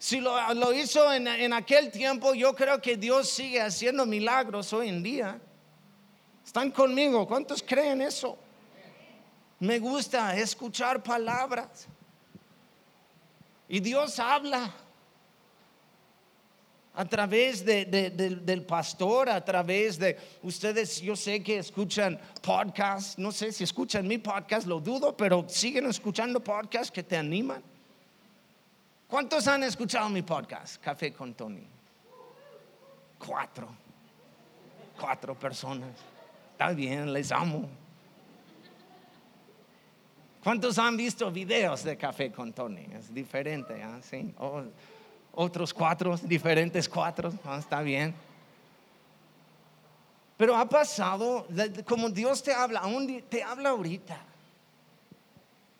Si 0.00 0.20
lo, 0.20 0.72
hizo 0.72 1.12
en, 1.12 1.28
en, 1.28 1.52
aquel 1.52 1.92
tiempo, 1.92 2.34
yo 2.34 2.54
creo 2.54 2.82
que 2.82 2.96
Dios 2.96 3.28
sigue 3.28 3.60
haciendo 3.60 4.04
milagros 4.04 4.72
hoy 4.72 4.88
en 4.88 5.00
día. 5.00 5.40
Están 6.44 6.72
conmigo, 6.72 7.24
¿cuántos 7.28 7.62
creen 7.62 8.02
eso? 8.02 8.36
Me 9.60 9.78
gusta 9.78 10.36
escuchar 10.36 11.02
palabras. 11.04 11.86
Y 13.68 13.80
Dios 13.80 14.18
habla 14.18 14.72
a 16.94 17.04
través 17.04 17.64
del 17.64 18.64
pastor, 18.66 19.28
a 19.28 19.44
través 19.44 19.98
de 19.98 20.16
ustedes, 20.42 21.00
yo 21.02 21.14
sé 21.14 21.42
que 21.42 21.58
escuchan 21.58 22.18
podcasts, 22.42 23.18
no 23.18 23.30
sé 23.30 23.52
si 23.52 23.64
escuchan 23.64 24.08
mi 24.08 24.16
podcast, 24.16 24.66
lo 24.66 24.80
dudo, 24.80 25.14
pero 25.14 25.44
siguen 25.46 25.86
escuchando 25.86 26.40
podcasts 26.40 26.90
que 26.90 27.02
te 27.02 27.16
animan. 27.16 27.62
¿Cuántos 29.08 29.46
han 29.46 29.62
escuchado 29.62 30.08
mi 30.08 30.22
podcast, 30.22 30.82
Café 30.82 31.12
con 31.12 31.34
Tony? 31.34 31.66
Cuatro. 33.18 33.68
Cuatro 34.98 35.34
personas. 35.34 35.90
Está 36.52 36.70
bien, 36.70 37.12
les 37.12 37.30
amo. 37.30 37.68
¿Cuántos 40.46 40.78
han 40.78 40.96
visto 40.96 41.28
videos 41.32 41.82
de 41.82 41.96
Café 41.96 42.30
con 42.30 42.52
Tony? 42.52 42.86
Es 42.96 43.12
diferente, 43.12 43.82
¿ah? 43.82 43.98
¿sí? 44.00 44.32
Otros 45.32 45.74
cuatro, 45.74 46.16
diferentes 46.22 46.88
cuatro, 46.88 47.32
ah, 47.44 47.56
está 47.58 47.82
bien. 47.82 48.14
Pero 50.36 50.54
ha 50.54 50.68
pasado, 50.68 51.48
como 51.84 52.08
Dios 52.10 52.44
te 52.44 52.54
habla, 52.54 52.78
aún 52.78 53.24
te 53.28 53.42
habla 53.42 53.70
ahorita. 53.70 54.20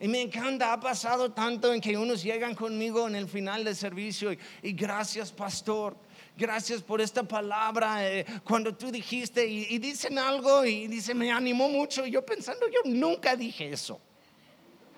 Y 0.01 0.09
me 0.09 0.23
encanta, 0.23 0.73
ha 0.73 0.81
pasado 0.81 1.31
tanto 1.31 1.73
en 1.73 1.81
que 1.81 1.97
unos 1.97 2.25
llegan 2.25 2.57
conmigo 2.57 3.07
en 3.07 3.15
el 3.15 3.29
final 3.29 3.63
del 3.63 3.77
servicio 3.77 4.33
y, 4.33 4.73
gracias 4.73 5.31
pastor, 5.31 5.97
gracias 6.37 6.83
por 6.83 7.01
esta 7.01 7.23
palabra, 7.23 8.05
eh, 8.13 8.27
cuando 8.43 8.75
tú 8.75 8.91
dijiste 8.91 9.47
y, 9.47 9.69
y, 9.71 9.79
dicen 9.79 10.19
algo 10.19 10.65
y 10.65 10.89
dice, 10.89 11.15
me 11.15 11.31
animó 11.31 11.69
mucho, 11.69 12.05
yo 12.05 12.27
pensando, 12.27 12.67
yo 12.67 12.81
nunca 12.91 13.37
dije 13.37 13.71
eso 13.71 14.01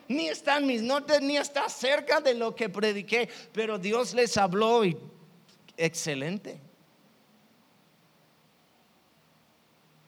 ni 0.08 0.28
está 0.28 0.56
en 0.56 0.66
mis 0.66 0.82
notas, 0.82 1.20
ni 1.20 1.36
está 1.36 1.68
cerca 1.68 2.20
de 2.20 2.34
lo 2.34 2.54
que 2.54 2.68
prediqué, 2.68 3.28
pero 3.52 3.78
Dios 3.78 4.14
les 4.14 4.36
habló 4.36 4.84
y 4.84 4.96
excelente. 5.76 6.60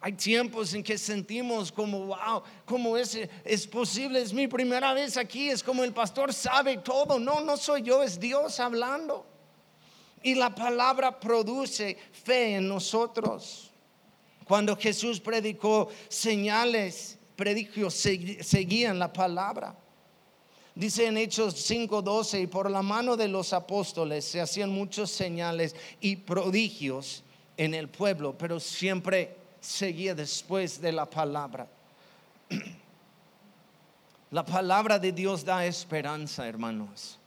Hay 0.03 0.15
tiempos 0.15 0.73
en 0.73 0.83
que 0.83 0.97
sentimos 0.97 1.71
como, 1.71 2.07
wow, 2.07 2.43
como 2.65 2.97
es, 2.97 3.19
es 3.45 3.67
posible, 3.67 4.23
es 4.23 4.33
mi 4.33 4.49
primera 4.49 4.95
vez 4.95 5.19
aquí, 5.19 5.51
es 5.51 5.63
como 5.63 5.85
el 5.85 5.93
pastor 5.93 6.33
sabe 6.33 6.79
todo. 6.79 7.19
No, 7.19 7.43
no 7.43 7.59
soy 7.59 7.83
yo, 7.83 8.03
es 8.03 8.19
Dios 8.19 8.59
hablando. 8.61 9.27
Y 10.23 10.35
la 10.35 10.55
palabra 10.55 11.21
produce 11.21 11.99
fe 12.13 12.57
en 12.57 12.67
nosotros. 12.67 13.71
Cuando 14.47 14.75
Jesús 14.75 15.21
predicó 15.21 15.91
señales, 16.09 17.19
predigios 17.37 17.95
seguían 17.95 18.99
la 18.99 19.13
palabra. 19.13 19.77
Dice 20.75 21.07
en 21.07 21.17
Hechos 21.17 21.55
5:12, 21.55 22.43
y 22.43 22.47
por 22.47 22.71
la 22.71 22.83
mano 22.83 23.17
de 23.17 23.29
los 23.29 23.53
apóstoles 23.53 24.25
se 24.25 24.41
hacían 24.41 24.71
muchos 24.71 25.11
señales 25.11 25.75
y 26.01 26.17
prodigios 26.17 27.23
en 27.57 27.75
el 27.75 27.89
pueblo, 27.89 28.37
pero 28.39 28.61
siempre 28.61 29.37
seguía 29.61 30.15
después 30.15 30.81
de 30.81 30.93
la 30.93 31.09
palabra. 31.09 31.69
La 34.31 34.45
palabra 34.45 34.97
de 34.97 35.11
Dios 35.11 35.45
da 35.45 35.67
esperanza, 35.67 36.47
hermanos. 36.47 37.19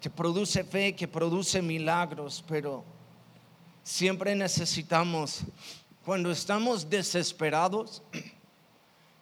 Que 0.00 0.08
produce 0.08 0.64
fe, 0.64 0.96
que 0.96 1.06
produce 1.06 1.60
milagros, 1.60 2.42
pero 2.48 2.84
siempre 3.82 4.34
necesitamos, 4.34 5.42
cuando 6.06 6.30
estamos 6.30 6.88
desesperados, 6.88 8.02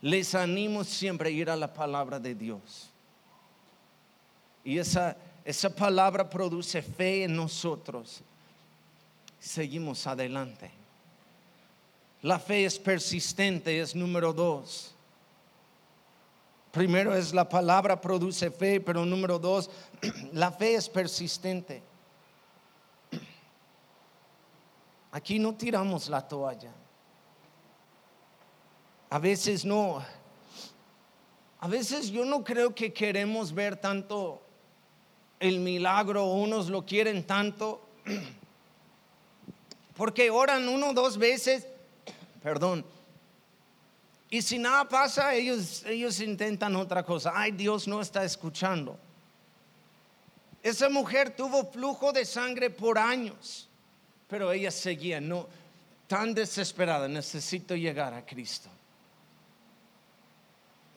les 0.07 0.37
animo 0.37 0.85
siempre 0.85 1.31
a 1.31 1.33
ir 1.33 1.51
a 1.51 1.57
la 1.57 1.73
palabra 1.73 2.21
de 2.21 2.33
Dios. 2.33 2.89
Y 4.63 4.79
esa, 4.79 5.17
esa 5.45 5.69
palabra 5.69 6.31
produce 6.31 6.81
fe 6.81 7.25
en 7.25 7.35
nosotros. 7.35 8.21
Seguimos 9.41 10.07
adelante. 10.07 10.71
La 12.23 12.39
fe 12.39 12.65
es 12.65 12.79
persistente, 12.79 13.81
es 13.81 13.97
número 13.97 14.33
dos. 14.33 14.95
Primero 16.71 17.13
es 17.13 17.35
la 17.35 17.49
palabra 17.49 18.01
produce 18.01 18.49
fe, 18.53 18.81
pero 18.81 19.05
número 19.05 19.41
dos, 19.41 19.69
la 20.33 20.53
fe 20.53 20.77
es 20.77 20.89
persistente. 20.89 21.83
Aquí 25.11 25.41
no 25.41 25.53
tiramos 25.53 26.09
la 26.09 26.29
toalla. 26.29 26.86
A 29.11 29.19
veces 29.19 29.65
no. 29.65 30.05
A 31.61 31.69
veces 31.69 32.11
yo 32.11 32.25
no 32.25 32.45
creo 32.45 32.75
que 32.75 32.93
queremos 32.93 33.53
ver 33.53 33.77
tanto 33.77 34.43
el 35.41 35.61
milagro, 35.61 36.25
unos 36.27 36.69
lo 36.69 36.85
quieren 36.85 37.25
tanto, 37.25 37.87
porque 39.97 40.31
oran 40.31 40.69
uno 40.69 40.91
o 40.91 40.95
dos 40.95 41.19
veces, 41.19 41.67
perdón, 42.43 42.85
y 44.29 44.43
si 44.43 44.59
nada 44.59 44.89
pasa, 44.89 45.35
ellos, 45.35 45.85
ellos 45.87 46.21
intentan 46.21 46.75
otra 46.77 47.05
cosa. 47.05 47.33
Ay, 47.35 47.53
Dios 47.53 47.87
no 47.87 48.01
está 48.01 48.25
escuchando. 48.25 48.99
Esa 50.63 50.89
mujer 50.89 51.31
tuvo 51.31 51.65
flujo 51.71 52.13
de 52.13 52.25
sangre 52.25 52.71
por 52.71 52.99
años, 52.99 53.69
pero 54.29 54.51
ella 54.51 54.73
seguía, 54.73 55.21
no, 55.21 55.47
tan 56.09 56.35
desesperada, 56.35 57.07
necesito 57.07 57.77
llegar 57.77 58.13
a 58.15 58.27
Cristo. 58.27 58.69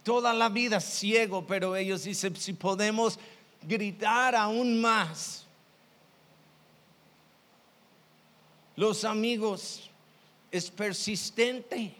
Toda 0.03 0.33
la 0.33 0.49
vida 0.49 0.79
ciego, 0.79 1.45
pero 1.45 1.75
ellos 1.75 2.03
dicen, 2.03 2.35
si 2.35 2.53
podemos 2.53 3.19
gritar 3.61 4.35
aún 4.35 4.79
más. 4.79 5.45
Los 8.75 9.03
amigos 9.03 9.89
es 10.51 10.69
persistente. 10.71 11.93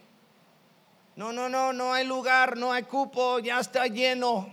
No, 1.16 1.32
no, 1.32 1.48
no, 1.48 1.72
no 1.72 1.92
hay 1.92 2.06
lugar, 2.06 2.56
no 2.56 2.72
hay 2.72 2.84
cupo, 2.84 3.38
ya 3.38 3.60
está 3.60 3.86
lleno. 3.86 4.50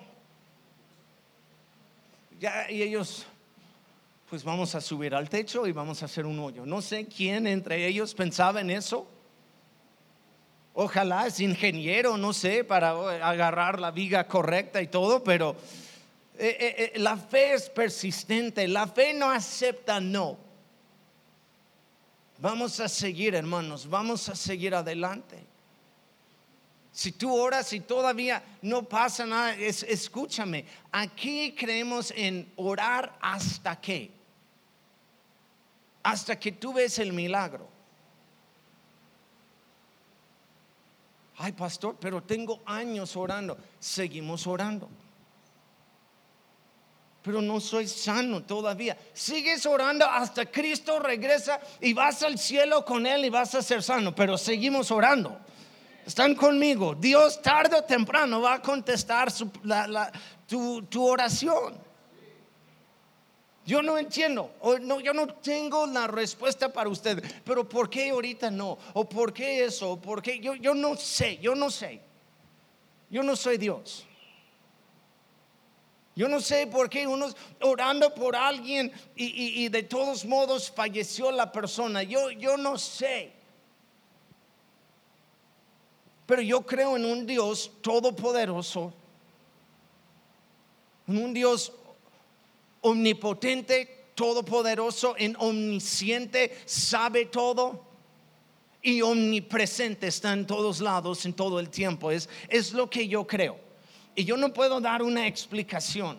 Ya, 2.39 2.69
y 2.69 2.81
ellos, 2.81 3.25
pues 4.29 4.43
vamos 4.43 4.75
a 4.75 4.81
subir 4.81 5.15
al 5.15 5.29
techo 5.29 5.65
y 5.65 5.71
vamos 5.71 6.01
a 6.01 6.05
hacer 6.05 6.25
un 6.25 6.37
hoyo. 6.39 6.65
No 6.65 6.81
sé 6.81 7.05
quién 7.05 7.47
entre 7.47 7.87
ellos 7.87 8.13
pensaba 8.13 8.59
en 8.61 8.71
eso. 8.71 9.07
Ojalá 10.79 11.25
es 11.25 11.39
ingeniero, 11.39 12.17
no 12.17 12.33
sé, 12.33 12.63
para 12.63 12.91
agarrar 13.27 13.79
la 13.79 13.89
viga 13.89 14.27
correcta 14.27 14.79
y 14.79 14.85
todo, 14.85 15.23
pero 15.23 15.55
eh, 16.37 16.55
eh, 16.59 16.91
eh, 16.93 16.99
la 16.99 17.17
fe 17.17 17.53
es 17.53 17.67
persistente, 17.67 18.67
la 18.67 18.85
fe 18.85 19.11
no 19.11 19.27
acepta 19.27 19.99
no. 19.99 20.37
Vamos 22.37 22.79
a 22.79 22.87
seguir, 22.87 23.33
hermanos, 23.33 23.89
vamos 23.89 24.29
a 24.29 24.35
seguir 24.35 24.75
adelante. 24.75 25.43
Si 26.91 27.11
tú 27.11 27.35
oras 27.35 27.73
y 27.73 27.79
todavía 27.79 28.43
no 28.61 28.83
pasa 28.83 29.25
nada, 29.25 29.55
escúchame, 29.55 30.63
aquí 30.91 31.55
creemos 31.57 32.13
en 32.15 32.53
orar 32.55 33.17
hasta 33.19 33.81
que, 33.81 34.11
hasta 36.03 36.39
que 36.39 36.51
tú 36.51 36.73
ves 36.73 36.99
el 36.99 37.13
milagro. 37.13 37.76
Ay, 41.37 41.51
pastor, 41.51 41.95
pero 41.99 42.21
tengo 42.21 42.61
años 42.65 43.15
orando. 43.15 43.57
Seguimos 43.79 44.47
orando. 44.47 44.89
Pero 47.21 47.41
no 47.41 47.59
soy 47.59 47.87
sano 47.87 48.43
todavía. 48.43 48.97
Sigues 49.13 49.65
orando 49.65 50.05
hasta 50.05 50.45
Cristo 50.45 50.99
regresa 50.99 51.59
y 51.79 51.93
vas 51.93 52.23
al 52.23 52.39
cielo 52.39 52.83
con 52.83 53.05
Él 53.05 53.25
y 53.25 53.29
vas 53.29 53.53
a 53.53 53.61
ser 53.61 53.83
sano. 53.83 54.15
Pero 54.15 54.37
seguimos 54.37 54.89
orando. 54.89 55.37
Están 56.05 56.33
conmigo. 56.33 56.95
Dios 56.95 57.41
tarde 57.41 57.75
o 57.75 57.83
temprano 57.83 58.41
va 58.41 58.55
a 58.55 58.61
contestar 58.61 59.29
tu, 60.47 60.83
tu 60.83 61.05
oración. 61.05 61.86
Yo 63.67 63.81
no 63.81 63.97
entiendo, 63.97 64.49
no, 64.79 65.01
yo 65.01 65.13
no 65.13 65.27
tengo 65.27 65.85
la 65.87 66.07
respuesta 66.07 66.71
para 66.71 66.87
usted, 66.89 67.21
pero 67.43 67.67
¿por 67.67 67.89
qué 67.89 68.11
ahorita 68.11 68.49
no? 68.49 68.77
¿O 68.93 69.03
por 69.09 69.33
qué 69.33 69.65
eso? 69.65 69.91
¿O 69.91 70.01
por 70.01 70.21
qué? 70.21 70.39
Yo, 70.39 70.55
yo 70.55 70.73
no 70.73 70.95
sé, 70.95 71.37
yo 71.39 71.53
no 71.53 71.69
sé. 71.69 71.99
Yo 73.09 73.23
no 73.23 73.35
soy 73.35 73.57
Dios. 73.57 74.05
Yo 76.15 76.29
no 76.29 76.39
sé 76.39 76.65
por 76.67 76.89
qué 76.89 77.05
unos 77.05 77.35
orando 77.59 78.15
por 78.15 78.37
alguien 78.37 78.89
y, 79.17 79.65
y, 79.65 79.67
de 79.67 79.83
todos 79.83 80.23
modos 80.23 80.71
falleció 80.71 81.29
la 81.29 81.51
persona. 81.51 82.03
Yo, 82.03 82.31
yo 82.31 82.55
no 82.55 82.77
sé. 82.77 83.33
Pero 86.25 86.41
yo 86.41 86.65
creo 86.65 86.95
en 86.95 87.03
un 87.03 87.25
Dios 87.25 87.69
todopoderoso, 87.81 88.93
en 91.05 91.17
un 91.17 91.33
Dios 91.33 91.73
omnipotente, 92.87 94.11
todopoderoso, 94.15 95.15
en 95.17 95.35
omnisciente, 95.37 96.57
sabe 96.65 97.25
todo 97.25 97.85
y 98.81 99.01
omnipresente, 99.01 100.07
está 100.07 100.33
en 100.33 100.47
todos 100.47 100.79
lados, 100.79 101.25
en 101.25 101.33
todo 101.33 101.59
el 101.59 101.69
tiempo. 101.69 102.11
Es, 102.11 102.29
es 102.47 102.73
lo 102.73 102.89
que 102.89 103.07
yo 103.07 103.27
creo. 103.27 103.59
Y 104.15 104.23
yo 104.23 104.37
no 104.37 104.53
puedo 104.53 104.79
dar 104.81 105.03
una 105.03 105.27
explicación. 105.27 106.17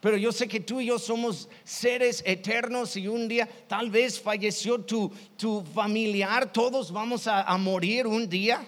Pero 0.00 0.16
yo 0.16 0.30
sé 0.30 0.46
que 0.46 0.60
tú 0.60 0.80
y 0.80 0.86
yo 0.86 0.98
somos 0.98 1.48
seres 1.64 2.22
eternos 2.24 2.96
y 2.96 3.08
un 3.08 3.26
día 3.26 3.48
tal 3.66 3.90
vez 3.90 4.20
falleció 4.20 4.80
tu, 4.80 5.12
tu 5.36 5.62
familiar, 5.74 6.52
todos 6.52 6.92
vamos 6.92 7.26
a 7.26 7.56
morir 7.58 8.06
un 8.06 8.28
día. 8.28 8.66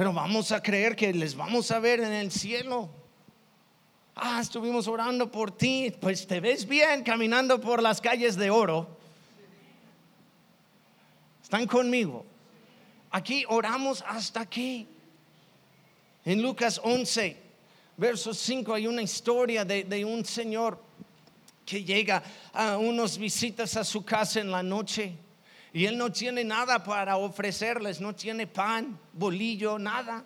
Pero 0.00 0.14
vamos 0.14 0.50
a 0.50 0.62
creer 0.62 0.96
que 0.96 1.12
les 1.12 1.34
vamos 1.34 1.70
a 1.70 1.78
ver 1.78 2.00
en 2.00 2.14
el 2.14 2.30
cielo. 2.32 2.88
Ah, 4.16 4.38
estuvimos 4.40 4.88
orando 4.88 5.30
por 5.30 5.54
ti. 5.54 5.94
Pues 6.00 6.26
te 6.26 6.40
ves 6.40 6.66
bien 6.66 7.02
caminando 7.02 7.60
por 7.60 7.82
las 7.82 8.00
calles 8.00 8.34
de 8.36 8.48
oro. 8.48 8.88
Están 11.42 11.66
conmigo. 11.66 12.24
Aquí 13.10 13.44
oramos 13.46 14.02
hasta 14.08 14.40
aquí. 14.40 14.88
En 16.24 16.40
Lucas 16.40 16.80
11, 16.82 17.36
verso 17.98 18.32
5, 18.32 18.72
hay 18.72 18.86
una 18.86 19.02
historia 19.02 19.66
de, 19.66 19.84
de 19.84 20.02
un 20.02 20.24
señor 20.24 20.82
que 21.66 21.84
llega 21.84 22.22
a 22.54 22.78
unos 22.78 23.18
visitas 23.18 23.76
a 23.76 23.84
su 23.84 24.02
casa 24.02 24.40
en 24.40 24.50
la 24.50 24.62
noche 24.62 25.14
y 25.72 25.86
él 25.86 25.96
no 25.96 26.10
tiene 26.10 26.42
nada 26.42 26.82
para 26.82 27.16
ofrecerles, 27.16 28.00
no 28.00 28.14
tiene 28.14 28.46
pan, 28.46 28.98
bolillo, 29.12 29.78
nada. 29.78 30.24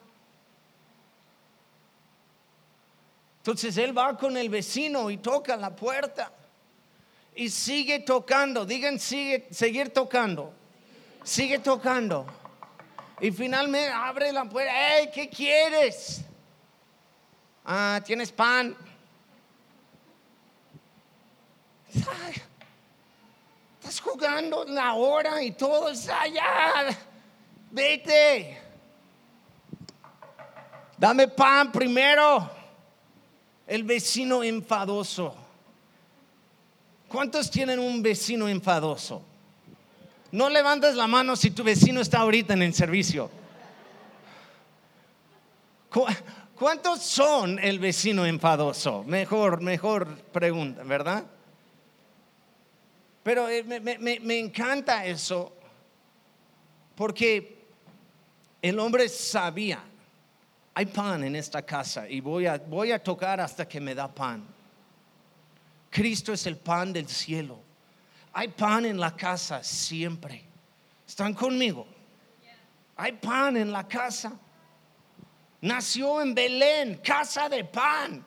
Entonces 3.38 3.76
él 3.76 3.96
va 3.96 4.16
con 4.16 4.36
el 4.38 4.48
vecino 4.48 5.10
y 5.10 5.18
toca 5.18 5.56
la 5.56 5.76
puerta. 5.76 6.32
Y 7.34 7.50
sigue 7.50 7.98
tocando, 7.98 8.64
digan 8.64 8.98
sigue, 8.98 9.46
seguir 9.50 9.90
tocando. 9.90 10.54
Sigue 11.22 11.58
tocando. 11.58 12.26
Y 13.20 13.30
finalmente 13.30 13.90
abre 13.90 14.32
la 14.32 14.46
puerta. 14.46 14.72
Hey, 14.74 15.10
¿qué 15.12 15.28
quieres? 15.28 16.22
Ah, 17.66 18.00
¿tienes 18.04 18.32
pan? 18.32 18.74
Estás 23.84 24.00
jugando 24.00 24.64
la 24.64 24.94
hora 24.94 25.42
y 25.42 25.50
todo 25.50 25.90
está 25.90 26.22
allá. 26.22 26.96
Vete. 27.70 28.58
Dame 30.96 31.28
pan 31.28 31.70
primero. 31.70 32.50
El 33.66 33.82
vecino 33.82 34.42
enfadoso. 34.42 35.34
¿Cuántos 37.08 37.50
tienen 37.50 37.78
un 37.78 38.02
vecino 38.02 38.48
enfadoso? 38.48 39.20
No 40.32 40.48
levantes 40.48 40.94
la 40.94 41.06
mano 41.06 41.36
si 41.36 41.50
tu 41.50 41.62
vecino 41.62 42.00
está 42.00 42.20
ahorita 42.20 42.54
en 42.54 42.62
el 42.62 42.72
servicio. 42.72 43.30
¿Cuántos 46.56 47.02
son 47.02 47.58
el 47.58 47.78
vecino 47.78 48.24
enfadoso? 48.24 49.04
Mejor, 49.04 49.60
mejor 49.60 50.08
pregunta, 50.32 50.82
¿verdad? 50.84 51.24
Pero 53.24 53.48
eh, 53.48 53.64
me, 53.64 54.38
encanta 54.38 55.06
eso 55.06 55.50
porque 56.94 57.64
el 58.60 58.78
hombre 58.78 59.08
sabía, 59.08 59.82
hay 60.74 60.86
pan 60.86 61.24
en 61.24 61.34
esta 61.34 61.62
casa 61.62 62.06
y 62.06 62.20
voy 62.20 62.46
a, 62.46 62.58
voy 62.58 62.92
a 62.92 63.02
tocar 63.02 63.40
hasta 63.40 63.66
que 63.66 63.80
me 63.80 63.94
da 63.94 64.06
pan. 64.06 64.46
Cristo 65.88 66.34
es 66.34 66.46
el 66.46 66.58
pan 66.58 66.92
del 66.92 67.08
cielo. 67.08 67.58
Hay 68.34 68.48
pan 68.48 68.84
en 68.84 69.00
la 69.00 69.16
casa 69.16 69.62
siempre. 69.64 70.44
¿Están 71.06 71.32
conmigo? 71.32 71.86
Hay 72.96 73.12
pan 73.12 73.56
en 73.56 73.72
la 73.72 73.88
casa. 73.88 74.32
Nació 75.62 76.20
en 76.20 76.34
Belén, 76.34 77.00
casa 77.02 77.48
de 77.48 77.64
pan. 77.64 78.22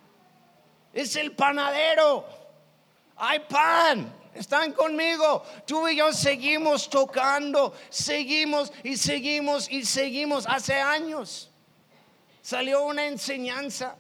Es 0.92 1.16
el 1.18 1.34
panadero. 1.34 2.26
Hay 3.18 3.42
pan. 3.42 4.12
Están 4.38 4.73
conmigo. 4.73 5.43
Tú 5.65 5.88
y 5.88 5.97
yo 5.97 6.13
seguimos 6.13 6.89
tocando, 6.89 7.73
seguimos 7.89 8.71
y 8.84 8.95
seguimos 8.97 9.69
y 9.69 9.84
seguimos. 9.84 10.45
Hace 10.47 10.76
años 10.76 11.50
salió 12.41 12.86
una 12.86 13.08
enseñanza 13.08 13.95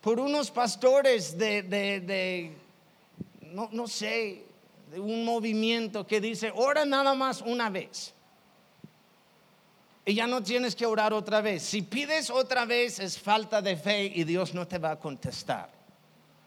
por 0.00 0.20
unos 0.20 0.50
pastores 0.50 1.36
de, 1.36 2.56
no, 3.40 3.68
no 3.72 3.88
sé, 3.88 4.44
de 4.90 5.00
un 5.00 5.24
movimiento 5.24 6.06
que 6.06 6.20
dice, 6.20 6.52
ora 6.54 6.84
nada 6.84 7.14
más 7.14 7.42
una 7.42 7.68
vez. 7.68 8.14
Y 10.04 10.14
ya 10.14 10.28
no 10.28 10.40
tienes 10.40 10.76
que 10.76 10.86
orar 10.86 11.12
otra 11.12 11.40
vez. 11.40 11.64
Si 11.64 11.82
pides 11.82 12.30
otra 12.30 12.64
vez 12.64 13.00
es 13.00 13.18
falta 13.18 13.60
de 13.60 13.76
fe 13.76 14.04
y 14.14 14.22
Dios 14.22 14.54
no 14.54 14.68
te 14.68 14.78
va 14.78 14.92
a 14.92 15.00
contestar. 15.00 15.75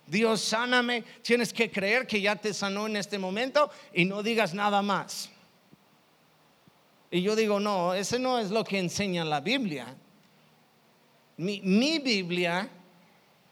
Dios 0.09 0.41
sáname, 0.41 1.03
tienes 1.21 1.53
que 1.53 1.69
creer 1.69 2.07
que 2.07 2.19
ya 2.19 2.35
te 2.35 2.53
sanó 2.53 2.87
en 2.87 2.95
este 2.95 3.19
momento 3.19 3.69
y 3.93 4.05
no 4.05 4.23
digas 4.23 4.53
nada 4.53 4.81
más. 4.81 5.29
Y 7.11 7.21
yo 7.21 7.35
digo, 7.35 7.59
no, 7.59 7.93
ese 7.93 8.19
no 8.19 8.39
es 8.39 8.51
lo 8.51 8.63
que 8.63 8.79
enseña 8.79 9.23
la 9.25 9.39
Biblia. 9.39 9.95
Mi, 11.37 11.99
Biblia 11.99 12.69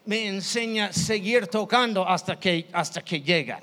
me 0.04 0.26
enseña 0.26 0.92
seguir 0.92 1.46
tocando 1.46 2.06
hasta 2.06 2.38
que, 2.38 2.68
hasta 2.72 3.02
que 3.02 3.20
llega. 3.20 3.62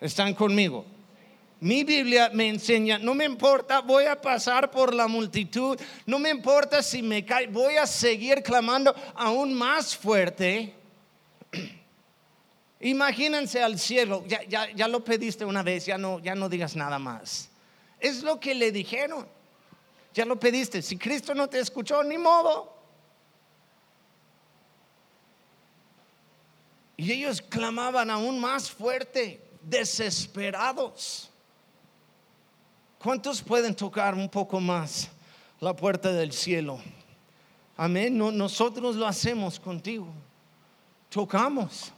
¿Están 0.00 0.34
conmigo? 0.34 0.84
Mi 1.60 1.84
Biblia 1.84 2.30
me 2.32 2.48
enseña, 2.48 2.98
no 2.98 3.14
me 3.14 3.24
importa, 3.24 3.80
voy 3.80 4.04
a 4.06 4.20
pasar 4.20 4.70
por 4.70 4.94
la 4.94 5.06
multitud, 5.08 5.78
no 6.06 6.18
me 6.18 6.30
importa 6.30 6.82
si 6.82 7.02
me 7.02 7.24
cae, 7.24 7.48
voy 7.48 7.76
a 7.76 7.86
seguir 7.86 8.42
clamando 8.42 8.94
aún 9.14 9.52
más 9.52 9.94
fuerte. 9.94 10.79
Imagínense 12.80 13.62
al 13.62 13.78
cielo, 13.78 14.24
ya, 14.26 14.42
ya, 14.44 14.70
ya, 14.70 14.88
lo 14.88 15.04
pediste 15.04 15.44
una 15.44 15.62
vez, 15.62 15.84
ya 15.84 15.98
no, 15.98 16.18
ya 16.18 16.34
no 16.34 16.48
digas 16.48 16.74
nada 16.74 16.98
más. 16.98 17.50
Es 17.98 18.22
lo 18.22 18.40
que 18.40 18.54
le 18.54 18.72
dijeron, 18.72 19.26
ya 20.14 20.24
lo 20.24 20.40
pediste, 20.40 20.80
si 20.80 20.96
Cristo 20.96 21.34
no 21.34 21.46
te 21.46 21.58
escuchó, 21.58 22.02
ni 22.02 22.16
modo. 22.16 22.74
Y 26.96 27.12
ellos 27.12 27.42
clamaban 27.42 28.10
aún 28.10 28.40
más 28.40 28.70
fuerte, 28.70 29.42
desesperados. 29.62 31.30
¿Cuántos 32.98 33.42
pueden 33.42 33.74
tocar 33.74 34.14
un 34.14 34.28
poco 34.28 34.58
más 34.58 35.08
la 35.60 35.76
puerta 35.76 36.12
del 36.12 36.32
cielo? 36.32 36.80
Amén. 37.76 38.16
nosotros 38.16 38.96
lo 38.96 39.06
hacemos 39.06 39.60
contigo. 39.60 40.06
Tocamos. 41.10 41.92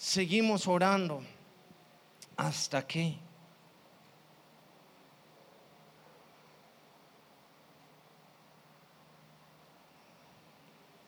Seguimos 0.00 0.66
orando. 0.66 1.22
¿Hasta 2.34 2.86
qué? 2.86 3.18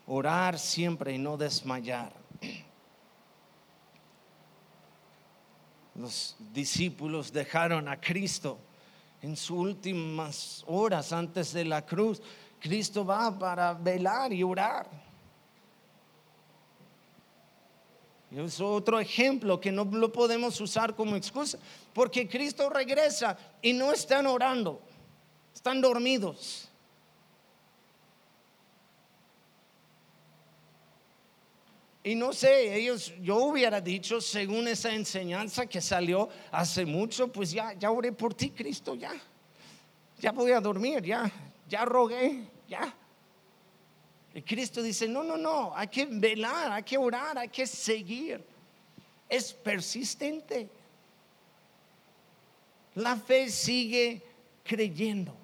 Orar 0.07 0.59
siempre 0.59 1.15
y 1.15 1.19
no 1.19 1.39
desmayar. 1.39 2.13
los 5.95 6.37
discípulos 6.53 7.33
dejaron 7.33 7.89
a 7.89 7.99
Cristo 7.99 8.59
en 9.23 9.37
sus 9.37 9.57
últimas 9.57 10.65
horas 10.67 11.15
antes 11.15 11.55
de 11.55 11.65
la 11.65 11.87
cruz. 11.87 12.21
Cristo 12.61 13.07
va 13.07 13.39
para 13.39 13.73
velar 13.73 14.35
y 14.35 14.43
orar. 14.43 15.12
Es 18.35 18.61
otro 18.61 18.99
ejemplo 18.99 19.61
que 19.61 19.71
no 19.71 19.85
lo 19.85 20.11
podemos 20.11 20.59
usar 20.61 20.95
como 20.95 21.17
excusa, 21.17 21.59
porque 21.93 22.27
Cristo 22.27 22.71
regresa 22.71 23.37
y 23.61 23.75
no 23.75 23.93
están 23.93 24.27
orando, 24.27 24.81
están 25.55 25.83
dormidos. 25.83 26.69
Y 32.05 32.15
no 32.15 32.33
sé, 32.33 32.75
ellos, 32.75 33.13
yo 33.21 33.37
hubiera 33.37 33.81
dicho, 33.81 34.21
según 34.21 34.67
esa 34.67 34.93
enseñanza 34.93 35.67
que 35.67 35.81
salió 35.81 36.29
hace 36.51 36.85
mucho, 36.85 37.29
pues 37.29 37.53
ya, 37.53 37.75
ya 37.75 37.91
oré 37.91 38.13
por 38.13 38.35
ti, 38.35 38.51
Cristo, 38.51 38.95
ya. 38.95 39.13
Ya 40.19 40.33
voy 40.33 40.53
a 40.53 40.61
dormir, 40.61 41.03
ya, 41.03 41.31
ya 41.69 41.85
rogué, 41.85 42.49
ya. 42.67 42.93
Y 44.35 44.43
Cristo 44.43 44.83
dice, 44.83 45.07
no, 45.07 45.23
no, 45.23 45.37
no, 45.37 45.77
hay 45.77 45.89
que 45.89 46.07
velar, 46.07 46.73
hay 46.73 46.83
que 46.83 46.97
orar, 46.97 47.37
hay 47.39 47.49
que 47.49 47.67
seguir. 47.67 48.43
Es 49.29 49.53
persistente. 49.53 50.69
La 52.95 53.17
fe 53.17 53.51
sigue 53.51 54.23
creyendo. 54.65 55.35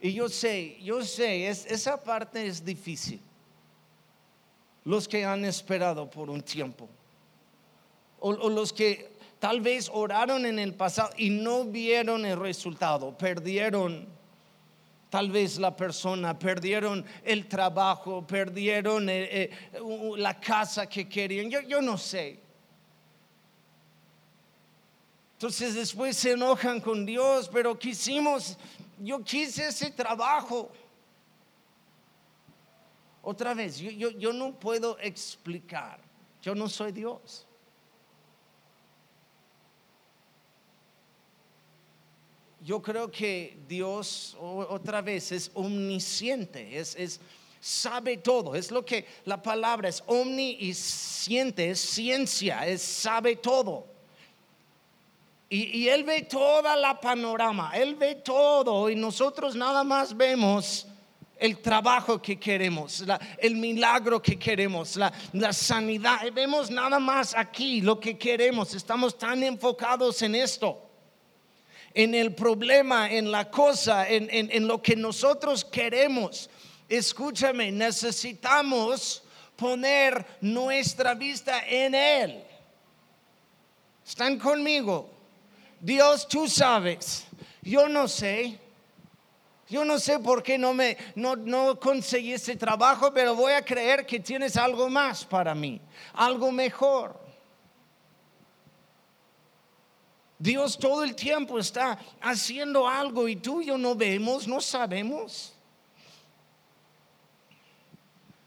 Y 0.00 0.12
yo 0.12 0.28
sé, 0.28 0.78
yo 0.80 1.02
sé, 1.02 1.48
es, 1.48 1.66
esa 1.66 2.02
parte 2.02 2.46
es 2.46 2.64
difícil 2.64 3.20
los 4.84 5.06
que 5.06 5.24
han 5.24 5.44
esperado 5.44 6.08
por 6.08 6.30
un 6.30 6.40
tiempo. 6.40 6.88
O, 8.20 8.48
los 8.48 8.72
que 8.72 9.10
tal 9.38 9.60
vez 9.60 9.90
oraron 9.92 10.46
en 10.46 10.58
el 10.58 10.74
pasado 10.74 11.10
y 11.16 11.30
no 11.30 11.64
vieron 11.64 12.24
el 12.24 12.38
resultado, 12.38 13.16
perdieron 13.16 14.06
tal 15.10 15.30
vez 15.30 15.58
la 15.58 15.74
persona, 15.74 16.38
perdieron 16.38 17.04
el 17.24 17.48
trabajo, 17.48 18.26
perdieron 18.26 19.08
eh, 19.08 19.50
eh, 19.50 19.50
la 20.16 20.38
casa 20.38 20.86
que 20.86 21.08
querían, 21.08 21.50
yo, 21.50 21.60
yo 21.62 21.80
no 21.80 21.96
sé. 21.96 22.38
Entonces 25.38 25.74
después 25.74 26.16
se 26.16 26.32
enojan 26.32 26.80
con 26.80 27.06
Dios, 27.06 27.48
pero 27.52 27.78
quisimos, 27.78 28.58
yo 28.98 29.22
quise 29.22 29.68
ese 29.68 29.90
trabajo. 29.90 30.70
Otra 33.22 33.54
vez, 33.54 33.78
yo, 33.78 34.32
no 34.32 34.58
puedo 34.58 34.98
explicar, 34.98 36.00
yo 36.42 36.54
no 36.54 36.68
soy 36.68 36.92
Dios. 36.92 37.46
Yo 42.60 42.82
creo 42.82 43.10
que 43.10 43.58
Dios 43.68 44.36
otra 44.40 45.00
vez 45.00 45.32
es 45.32 45.50
omnisciente, 45.54 46.78
es, 46.78 47.20
sabe 47.60 48.16
todo, 48.16 48.54
es 48.54 48.70
lo 48.70 48.84
que 48.84 49.06
la 49.24 49.40
palabra 49.40 49.88
es 49.88 50.02
omnisciente, 50.06 51.70
es 51.70 51.80
ciencia, 51.80 52.66
es 52.66 52.82
sabe 52.82 53.36
todo. 53.36 53.86
Y, 55.48 55.78
y 55.78 55.88
Él 55.88 56.04
ve 56.04 56.22
toda 56.22 56.76
la 56.76 57.00
panorama, 57.00 57.72
Él 57.74 57.94
ve 57.94 58.16
todo 58.16 58.90
y 58.90 58.96
nosotros 58.96 59.54
nada 59.54 59.82
más 59.84 60.16
vemos 60.16 60.86
el 61.38 61.58
trabajo 61.58 62.20
que 62.20 62.38
queremos, 62.38 63.04
el 63.38 63.56
milagro 63.56 64.20
que 64.20 64.38
queremos, 64.38 64.96
la, 64.96 65.12
sanidad. 65.52 66.20
Vemos 66.32 66.70
nada 66.70 66.98
más 66.98 67.34
aquí 67.36 67.80
lo 67.80 67.98
que 67.98 68.18
queremos. 68.18 68.74
Estamos 68.74 69.16
tan 69.16 69.42
enfocados 69.42 70.20
en 70.22 70.34
esto, 70.34 70.87
en 71.98 72.14
el 72.14 72.32
problema, 72.32 73.10
en 73.10 73.32
la 73.32 73.50
cosa, 73.50 74.08
en, 74.08 74.28
en 74.30 74.68
lo 74.68 74.80
que 74.80 74.94
nosotros 74.94 75.64
queremos. 75.64 76.48
Escúchame, 76.88 77.72
necesitamos 77.72 79.24
poner 79.56 80.24
nuestra 80.40 81.14
vista 81.14 81.66
en 81.66 81.96
Él. 81.96 82.44
¿Están 84.06 84.38
conmigo? 84.38 85.10
Dios, 85.80 86.28
tú 86.28 86.46
sabes. 86.46 87.26
Yo 87.62 87.88
no 87.88 88.06
sé. 88.06 88.56
Yo 89.68 89.84
no 89.84 89.98
sé 89.98 90.20
por 90.20 90.44
qué 90.44 90.56
no 90.56 90.72
me 90.72 90.96
no, 91.16 91.34
no 91.34 91.80
conseguí 91.80 92.32
ese 92.32 92.54
trabajo, 92.54 93.12
pero 93.12 93.34
voy 93.34 93.54
a 93.54 93.64
creer 93.64 94.06
que 94.06 94.20
tienes 94.20 94.56
algo 94.56 94.88
más 94.88 95.24
para 95.24 95.52
mí, 95.52 95.80
algo 96.14 96.52
mejor. 96.52 97.27
Dios 100.38 100.78
todo 100.78 101.02
el 101.02 101.14
tiempo 101.14 101.58
está 101.58 101.98
haciendo 102.20 102.88
algo 102.88 103.26
y 103.28 103.36
tú 103.36 103.60
y 103.60 103.66
yo 103.66 103.78
no 103.78 103.94
vemos, 103.94 104.46
no 104.46 104.60
sabemos. 104.60 105.54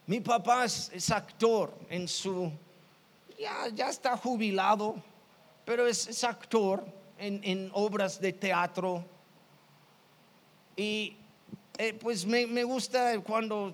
Mi 0.06 0.20
papá 0.20 0.66
es, 0.66 1.10
actor 1.12 1.74
en 1.90 2.08
su, 2.08 2.52
ya, 3.40 3.68
ya, 3.74 3.90
está 3.90 4.18
jubilado, 4.18 4.96
pero 5.66 5.88
es, 5.88 6.24
actor 6.24 6.86
en, 7.18 7.42
en 7.44 7.70
obras 7.74 8.20
de 8.20 8.34
teatro 8.34 9.06
y 10.76 11.16
eh, 11.78 11.94
pues 11.94 12.26
me, 12.26 12.64
gusta 12.64 13.20
cuando 13.22 13.74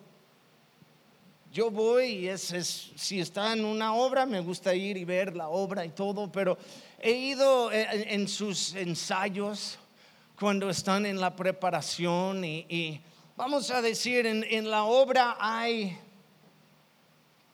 yo 1.58 1.72
voy 1.72 2.06
y 2.06 2.28
es, 2.28 2.92
si 2.96 3.20
está 3.20 3.52
en 3.52 3.66
una 3.66 3.96
obra, 3.96 4.28
me 4.28 4.42
gusta 4.42 4.76
ir 4.76 4.96
y 4.96 5.06
ver 5.06 5.36
la 5.36 5.50
obra 5.50 5.84
y 5.84 5.90
todo, 5.90 6.32
pero 6.32 6.56
he 7.00 7.12
ido 7.12 7.72
eh, 7.72 8.14
en, 8.14 8.28
sus 8.28 8.76
ensayos 8.76 9.80
cuando 10.40 10.70
están 10.70 11.08
en 11.08 11.20
la 11.20 11.36
preparación 11.36 12.46
y, 12.46 13.02
vamos 13.36 13.72
a 13.72 13.82
decir, 13.82 14.28
en, 14.28 14.44
en, 14.44 14.70
la 14.70 14.84
obra 14.84 15.36
hay, 15.40 15.98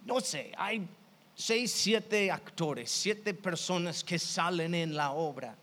no 0.04 0.20
sé, 0.20 0.52
hay 0.58 0.86
seis, 1.34 1.72
siete 1.72 2.30
actores, 2.30 2.92
siete 2.92 3.34
personas 3.34 4.04
que 4.04 4.20
salen 4.20 4.76
en 4.76 4.98
la 4.98 5.12
obra. 5.12 5.56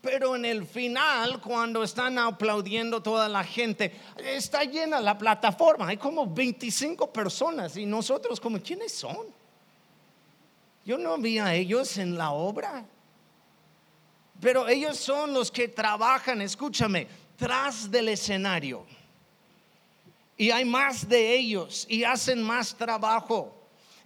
Pero 0.00 0.36
en 0.36 0.44
el 0.44 0.64
final, 0.64 1.40
cuando 1.40 1.82
están 1.82 2.18
aplaudiendo 2.18 3.02
toda 3.02 3.28
la 3.28 3.42
gente, 3.42 3.92
está 4.16 4.62
llena 4.62 5.00
la 5.00 5.18
plataforma. 5.18 5.88
Hay 5.88 5.96
como 5.96 6.26
25 6.26 7.12
personas 7.12 7.76
y 7.76 7.84
nosotros 7.84 8.38
como, 8.38 8.60
¿quiénes 8.60 8.92
son? 8.92 9.26
Yo 10.84 10.96
no 10.98 11.18
vi 11.18 11.38
a 11.38 11.52
ellos 11.54 11.98
en 11.98 12.16
la 12.16 12.30
obra. 12.30 12.84
Pero 14.40 14.68
ellos 14.68 14.96
son 14.96 15.34
los 15.34 15.50
que 15.50 15.66
trabajan, 15.66 16.40
escúchame, 16.42 17.08
tras 17.36 17.90
del 17.90 18.08
escenario. 18.08 18.86
Y 20.36 20.52
hay 20.52 20.64
más 20.64 21.08
de 21.08 21.34
ellos 21.34 21.84
y 21.88 22.04
hacen 22.04 22.40
más 22.40 22.72
trabajo 22.76 23.57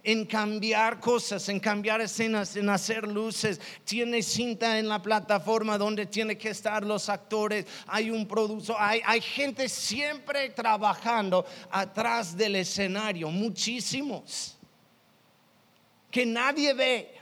en 0.03 0.25
cambiar 0.25 0.99
cosas, 0.99 1.47
en 1.47 1.59
cambiar 1.59 2.01
escenas, 2.01 2.55
en 2.55 2.69
hacer 2.69 3.07
luces. 3.07 3.59
Tiene 3.85 4.21
cinta 4.21 4.77
en 4.77 4.89
la 4.89 5.01
plataforma 5.01 5.77
donde 5.77 6.05
tiene 6.05 6.37
que 6.37 6.49
estar 6.49 6.83
los 6.83 7.07
actores. 7.09 7.65
Hay 7.87 8.09
un 8.09 8.27
productor, 8.27 8.75
hay, 8.79 9.01
hay 9.05 9.21
gente 9.21 9.69
siempre 9.69 10.49
trabajando 10.49 11.45
atrás 11.71 12.35
del 12.35 12.57
escenario, 12.57 13.29
muchísimos, 13.29 14.57
que 16.11 16.25
nadie 16.25 16.73
ve. 16.73 17.12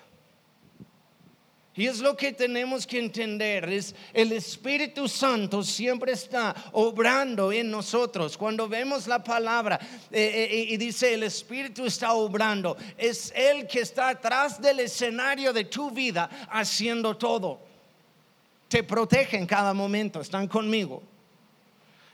Y 1.74 1.88
es 1.88 2.00
lo 2.00 2.18
que 2.18 2.34
tenemos 2.34 2.86
que 2.86 3.00
entender, 3.00 3.70
es 3.70 3.96
el 4.14 4.34
Espíritu 4.34 5.08
Santo 5.08 5.64
siempre 5.64 6.12
está 6.12 6.54
obrando 6.74 7.50
en 7.50 7.72
nosotros. 7.72 8.36
Cuando 8.36 8.68
vemos 8.68 9.08
la 9.08 9.24
palabra 9.24 9.80
eh, 10.12 10.50
eh, 10.52 10.66
y 10.70 10.76
dice 10.76 11.14
el 11.14 11.24
Espíritu 11.24 11.86
está 11.86 12.12
obrando, 12.12 12.76
es 12.98 13.32
Él 13.34 13.68
que 13.68 13.80
está 13.80 14.10
atrás 14.10 14.62
del 14.62 14.82
escenario 14.82 15.54
de 15.54 15.64
tu 15.64 15.90
vida 15.92 16.30
haciendo 16.50 17.16
todo. 17.16 17.62
Te 18.68 18.84
protege 18.84 19.38
en 19.38 19.46
cada 19.46 19.74
momento, 19.74 20.20
están 20.20 20.48
conmigo 20.48 21.04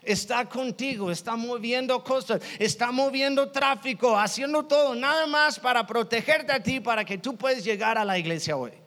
está 0.03 0.45
contigo, 0.45 1.11
está 1.11 1.35
moviendo 1.35 2.01
cosas, 2.01 2.41
está 2.59 2.93
moviendo 2.93 3.51
tráfico, 3.51 4.17
haciendo 4.17 4.63
todo, 4.63 4.95
nada 4.95 5.27
más 5.27 5.59
para 5.59 5.85
protegerte 5.85 6.53
a 6.53 6.63
ti, 6.63 6.79
para 6.79 7.03
que 7.03 7.17
tú 7.17 7.35
puedas 7.35 7.61
llegar 7.61 7.97
a 7.97 8.05
la 8.05 8.17
iglesia 8.17 8.55
hoy. 8.55 8.86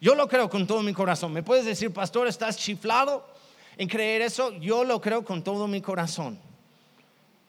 Yo 0.00 0.14
lo 0.14 0.28
creo 0.28 0.50
con 0.50 0.66
todo 0.66 0.82
mi 0.82 0.92
corazón. 0.92 1.32
¿Me 1.32 1.42
puedes 1.42 1.64
decir, 1.64 1.92
pastor, 1.92 2.26
estás 2.26 2.56
chiflado 2.56 3.26
en 3.76 3.88
creer 3.88 4.22
eso? 4.22 4.52
Yo 4.52 4.84
lo 4.84 5.00
creo 5.00 5.24
con 5.24 5.42
todo 5.42 5.66
mi 5.66 5.80
corazón. 5.80 6.38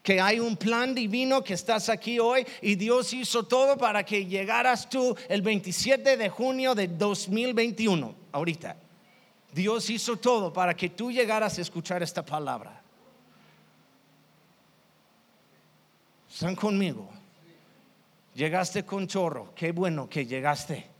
Que 0.02 0.20
hay 0.20 0.40
un 0.40 0.56
plan 0.56 0.94
divino 0.94 1.44
que 1.44 1.52
estás 1.54 1.90
aquí 1.90 2.18
hoy 2.18 2.46
y 2.62 2.76
Dios 2.76 3.12
hizo 3.12 3.42
todo 3.42 3.76
para 3.76 4.04
que 4.04 4.24
llegaras 4.24 4.88
tú 4.88 5.14
el 5.28 5.42
27 5.42 6.16
de 6.16 6.28
junio 6.30 6.74
de 6.74 6.88
2021, 6.88 8.14
ahorita. 8.32 8.76
Dios 9.52 9.90
hizo 9.90 10.16
todo 10.16 10.52
para 10.52 10.74
que 10.74 10.88
tú 10.88 11.10
llegaras 11.10 11.58
a 11.58 11.62
escuchar 11.62 12.02
esta 12.02 12.24
palabra. 12.24 12.80
¿Están 16.30 16.54
conmigo? 16.54 17.08
Llegaste 18.34 18.84
con 18.84 19.06
chorro, 19.06 19.52
qué 19.54 19.72
bueno 19.72 20.08
que 20.08 20.24
llegaste. 20.24 20.97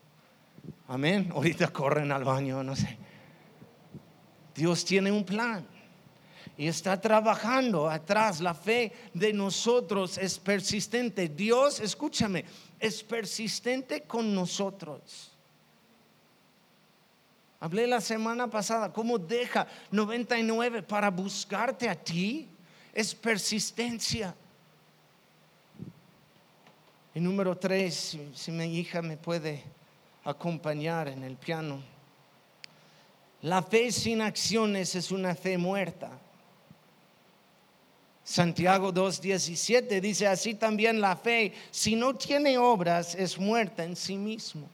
Amén. 0.86 1.30
Ahorita 1.34 1.68
corren 1.68 2.10
al 2.12 2.24
baño, 2.24 2.62
no 2.62 2.74
sé. 2.74 2.96
Dios 4.54 4.84
tiene 4.84 5.12
un 5.12 5.24
plan 5.24 5.66
y 6.56 6.66
está 6.66 7.00
trabajando 7.00 7.88
atrás. 7.88 8.40
La 8.40 8.54
fe 8.54 8.92
de 9.14 9.32
nosotros 9.32 10.18
es 10.18 10.38
persistente. 10.38 11.28
Dios, 11.28 11.78
escúchame, 11.78 12.44
es 12.80 13.02
persistente 13.04 14.02
con 14.02 14.34
nosotros. 14.34 15.30
Hablé 17.60 17.86
la 17.86 18.00
semana 18.00 18.48
pasada 18.48 18.92
cómo 18.92 19.18
deja 19.18 19.66
99 19.90 20.82
para 20.82 21.10
buscarte 21.10 21.88
a 21.88 21.94
ti. 21.94 22.48
Es 22.92 23.14
persistencia. 23.14 24.34
Y 27.14 27.20
número 27.20 27.56
tres, 27.56 28.18
si 28.34 28.50
mi 28.50 28.78
hija 28.78 29.02
me 29.02 29.16
puede 29.16 29.77
acompañar 30.28 31.08
en 31.08 31.24
el 31.24 31.36
piano. 31.36 31.82
La 33.42 33.62
fe 33.62 33.90
sin 33.90 34.20
acciones 34.20 34.94
es 34.94 35.10
una 35.10 35.34
fe 35.34 35.56
muerta. 35.56 36.10
Santiago 38.22 38.92
2.17 38.92 40.00
dice 40.02 40.26
así 40.26 40.52
también 40.52 41.00
la 41.00 41.16
fe, 41.16 41.54
si 41.70 41.96
no 41.96 42.14
tiene 42.14 42.58
obras, 42.58 43.14
es 43.14 43.38
muerta 43.38 43.84
en 43.84 43.96
sí 43.96 44.18
mismo. 44.18 44.68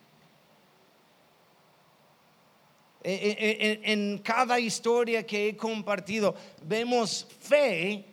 E, 3.04 3.12
e, 3.12 3.82
e, 3.86 3.92
en 3.92 4.18
cada 4.18 4.58
historia 4.58 5.24
que 5.24 5.50
he 5.50 5.56
compartido 5.56 6.34
vemos 6.62 7.28
fe, 7.38 8.04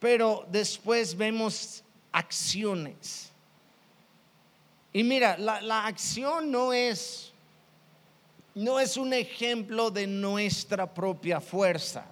pero 0.00 0.44
después 0.50 1.16
vemos 1.16 1.84
acciones. 2.10 3.31
Y 4.92 5.02
mira, 5.02 5.38
la, 5.38 5.86
acción 5.86 6.50
no 6.50 6.72
es, 6.72 7.32
no 8.54 8.78
es 8.78 8.96
un 8.96 9.14
ejemplo 9.14 9.90
de 9.90 10.06
nuestra 10.06 10.92
propia 10.92 11.40
fuerza, 11.40 12.04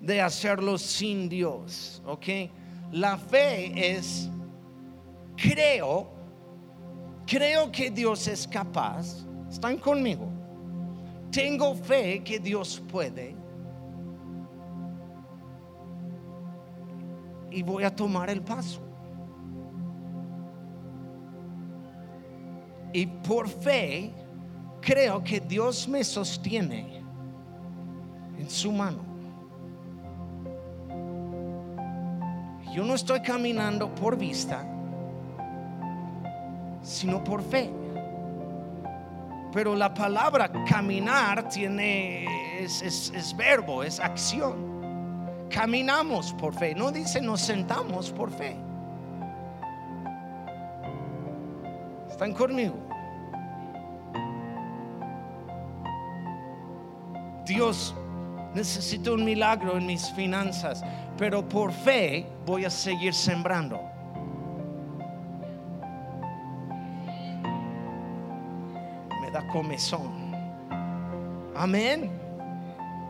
de 0.00 0.20
hacerlo 0.20 0.76
sin 0.78 1.28
Dios, 1.28 2.02
¿ok? 2.04 2.26
La 2.90 3.16
fe 3.16 3.96
es, 3.96 4.28
creo, 5.36 6.08
creo 7.24 7.70
que 7.70 7.88
Dios 7.90 8.26
es 8.26 8.48
capaz, 8.48 9.24
están 9.48 9.78
conmigo, 9.78 10.28
tengo 11.30 11.76
fe 11.76 12.22
que 12.24 12.40
Dios 12.40 12.82
puede. 12.90 13.36
Y 17.52 17.62
voy 17.62 17.84
a 17.84 17.94
tomar 17.94 18.28
el 18.30 18.42
paso. 18.42 18.83
Y 22.94 23.06
por 23.06 23.48
fe 23.48 24.12
creo 24.80 25.22
que 25.24 25.40
Dios 25.40 25.88
me 25.88 26.04
sostiene 26.04 27.02
en 28.38 28.48
su 28.48 28.70
mano. 28.70 29.00
Yo 32.72 32.84
no 32.84 32.94
estoy 32.94 33.20
caminando 33.20 33.92
por 33.96 34.16
vista, 34.16 34.64
sino 36.82 37.24
por 37.24 37.42
fe. 37.42 37.68
Pero 39.52 39.74
la 39.74 39.92
palabra 39.92 40.48
caminar 40.64 41.48
tiene, 41.48 42.62
es, 42.62 42.80
es 42.80 43.36
verbo, 43.36 43.82
es 43.82 43.98
acción. 43.98 45.48
Caminamos 45.50 46.32
por 46.34 46.54
fe, 46.54 46.76
no 46.76 46.92
dice 46.92 47.20
nos 47.20 47.40
sentamos 47.40 48.12
por 48.12 48.30
fe. 48.30 48.63
¿Están 52.24 52.38
conmigo? 52.38 52.74
Dios, 57.44 57.94
necesito 58.54 59.12
un 59.12 59.26
milagro 59.26 59.76
en 59.76 59.84
mis 59.84 60.10
finanzas, 60.12 60.82
pero 61.18 61.46
por 61.46 61.70
fe 61.70 62.26
voy 62.46 62.64
a 62.64 62.70
seguir 62.70 63.12
sembrando. 63.12 63.78
Me 69.20 69.30
da 69.30 69.46
comezón. 69.48 70.34
Amén. 71.54 72.10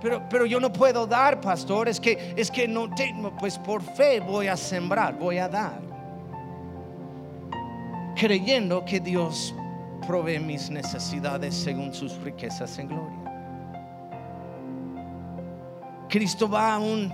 Pero, 0.03 0.29
pero 0.29 0.45
yo 0.45 0.59
no 0.59 0.73
puedo 0.73 1.07
dar, 1.07 1.41
pastor. 1.41 1.89
Es 1.89 2.01
que, 2.01 2.35
es 2.37 2.51
que 2.51 2.67
no 2.67 2.93
tengo, 2.93 3.31
pues 3.37 3.61
por 3.61 3.81
fe 3.81 4.19
voy 4.19 4.49
a 4.49 4.57
sembrar, 4.57 5.17
voy 5.17 5.39
a 5.39 5.49
dar 5.49 5.94
creyendo 8.15 8.85
que 8.85 9.01
Dios 9.01 9.55
provee 10.07 10.39
mis 10.39 10.71
necesidades 10.71 11.55
según 11.55 11.93
sus 11.93 12.17
riquezas 12.19 12.79
en 12.79 12.89
gloria. 12.89 13.19
Cristo 16.09 16.49
va 16.49 16.75
a 16.75 16.79
un 16.79 17.13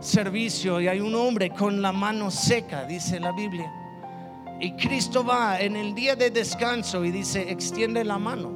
servicio 0.00 0.80
y 0.80 0.88
hay 0.88 1.00
un 1.00 1.14
hombre 1.14 1.50
con 1.50 1.80
la 1.80 1.92
mano 1.92 2.30
seca, 2.30 2.84
dice 2.84 3.20
la 3.20 3.32
Biblia. 3.32 3.70
Y 4.60 4.72
Cristo 4.72 5.24
va 5.24 5.60
en 5.60 5.76
el 5.76 5.94
día 5.94 6.16
de 6.16 6.30
descanso 6.30 7.04
y 7.04 7.10
dice, 7.10 7.50
extiende 7.50 8.04
la 8.04 8.18
mano. 8.18 8.50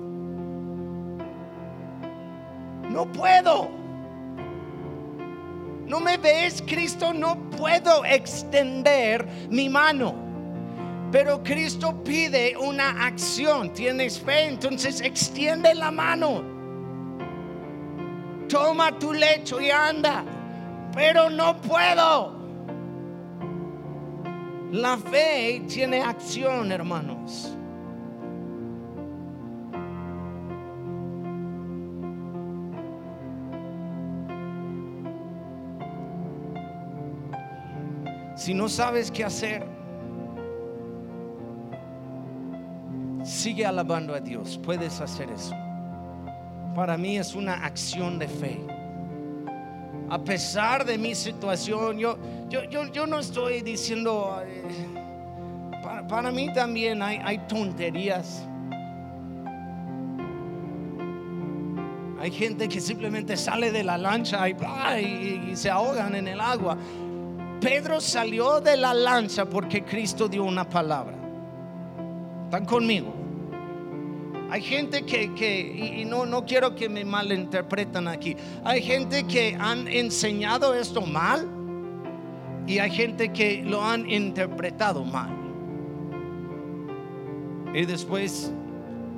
No 2.91 3.11
puedo. 3.11 3.71
¿No 5.87 6.01
me 6.01 6.17
ves, 6.17 6.63
Cristo? 6.67 7.13
No 7.13 7.51
puedo 7.51 8.05
extender 8.05 9.27
mi 9.51 9.69
mano. 9.69 10.24
Pero 11.15 11.41
Cristo 11.45 12.03
pide 12.03 12.57
una 12.57 13.07
acción. 13.07 13.73
Tienes 13.73 14.19
fe, 14.19 14.47
entonces 14.47 15.01
extiende 15.01 15.73
la 15.73 15.93
mano. 15.93 16.43
Toma 18.49 18.99
tu 18.99 19.13
lecho 19.13 19.61
y 19.61 19.71
anda. 19.71 20.25
Pero 20.93 21.31
no 21.31 21.57
puedo. 21.61 22.37
La 24.73 24.99
fe 24.99 25.63
tiene 25.69 26.03
acción, 26.03 26.73
hermanos. 26.73 27.57
Si 38.35 38.53
no 38.53 38.69
sabes 38.69 39.13
qué 39.13 39.23
hacer, 39.23 39.74
Sigue 43.45 43.67
alabando 43.67 44.15
a 44.15 44.21
Dios. 44.21 44.59
Puedes 44.65 45.03
hacer 45.03 45.29
eso. 45.29 45.55
Para 46.75 46.97
mí 46.97 47.19
es 47.19 47.35
una 47.35 47.53
acción 47.67 48.19
de 48.19 48.27
fe. 48.27 48.59
A 50.09 50.19
pesar 50.19 50.83
de 50.87 50.97
mi 50.97 51.15
situación, 51.15 51.99
yo, 51.99 52.17
yo, 52.49 52.63
yo, 52.91 53.07
no 53.07 53.19
estoy 53.19 53.61
diciendo, 53.61 54.43
para, 56.09 56.33
mí 56.33 56.51
también 56.55 57.03
hay, 57.03 57.37
tonterías. 57.47 58.47
Hay 62.19 62.31
gente 62.31 62.67
que 62.67 62.81
simplemente 62.81 63.37
sale 63.37 63.71
de 63.71 63.85
la 63.85 63.99
lancha 63.99 64.49
y, 64.49 65.55
se 65.55 65.69
ahogan 65.69 66.15
en 66.15 66.29
el 66.29 66.41
agua. 66.41 66.79
Pedro 67.61 68.01
salió 68.01 68.63
de 68.63 68.79
la 68.79 68.95
lancha 68.95 69.45
porque 69.45 69.85
Cristo 69.85 70.29
dio 70.29 70.45
una 70.45 70.67
palabra. 70.67 71.19
¿Están 72.47 72.65
conmigo? 72.65 73.24
Hay 74.55 74.63
gente 74.63 75.03
que, 75.03 75.35
que 75.35 75.97
y, 75.99 76.05
no, 76.05 76.25
no 76.25 76.45
quiero 76.45 76.77
que 76.77 76.89
me 76.89 77.05
malinterpretan 77.05 78.07
aquí, 78.07 78.37
hay 78.63 78.83
gente 78.83 79.25
que 79.25 79.57
han 79.59 79.89
enseñado 79.89 80.75
esto 80.75 81.01
mal 81.01 81.49
y 82.65 82.79
hay 82.79 82.93
gente 82.93 83.33
que 83.33 83.65
lo 83.65 83.85
han 83.85 84.09
interpretado 84.09 85.05
mal. 85.05 85.29
Y 87.75 87.85
después 87.85 88.53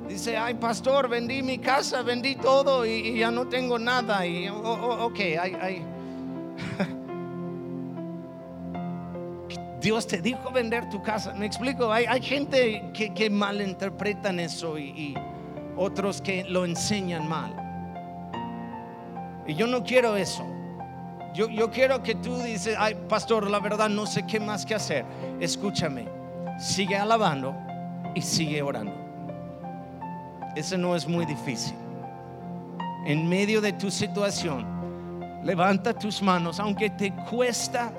dice, 0.09 0.37
ay 0.37 0.55
pastor, 0.55 1.07
vendí 1.07 1.43
mi 1.43 1.59
casa, 1.59 2.01
vendí 2.01 2.33
todo 2.33 2.83
y, 2.83 3.19
ya 3.19 3.29
no 3.29 3.47
tengo 3.47 3.77
nada. 3.77 4.25
Y 4.25 4.49
oh, 4.49 4.55
oh, 4.57 5.05
ok, 5.05 5.19
hay, 5.39 5.85
Dios 9.87 10.05
te 10.05 10.21
dijo 10.21 10.51
vender 10.51 10.89
tu 10.89 11.01
casa. 11.01 11.31
Me 11.33 11.45
explico, 11.45 11.89
hay, 11.93 12.21
gente 12.21 12.91
que, 12.93 13.13
que, 13.13 13.29
malinterpretan 13.29 14.37
eso 14.37 14.77
y, 14.77 15.15
otros 15.77 16.21
que 16.21 16.43
lo 16.43 16.65
enseñan 16.65 17.25
mal. 17.25 17.53
Y 19.47 19.53
yo 19.53 19.65
no 19.65 19.85
quiero 19.85 20.17
eso. 20.17 20.45
Yo, 21.33 21.47
yo 21.47 21.71
quiero 21.71 22.03
que 22.03 22.15
tú 22.15 22.35
dices, 22.39 22.75
ay, 22.77 22.97
pastor, 23.07 23.49
la 23.49 23.61
verdad 23.61 23.87
no 23.87 24.05
sé 24.05 24.25
qué 24.27 24.41
más 24.41 24.65
que 24.65 24.75
hacer. 24.75 25.05
Escúchame, 25.39 26.09
sigue 26.59 26.97
alabando 26.97 27.55
y 28.13 28.21
sigue 28.21 28.61
orando. 28.61 28.93
Ese 30.57 30.77
no 30.77 30.97
es 30.97 31.07
muy 31.07 31.25
difícil. 31.25 31.77
En 33.05 33.29
medio 33.29 33.61
de 33.61 33.71
tu 33.71 33.89
situación, 33.89 34.65
levanta 35.45 35.93
tus 35.93 36.21
manos, 36.21 36.59
aunque 36.59 36.89
te 36.89 37.13
cuesta 37.29 37.93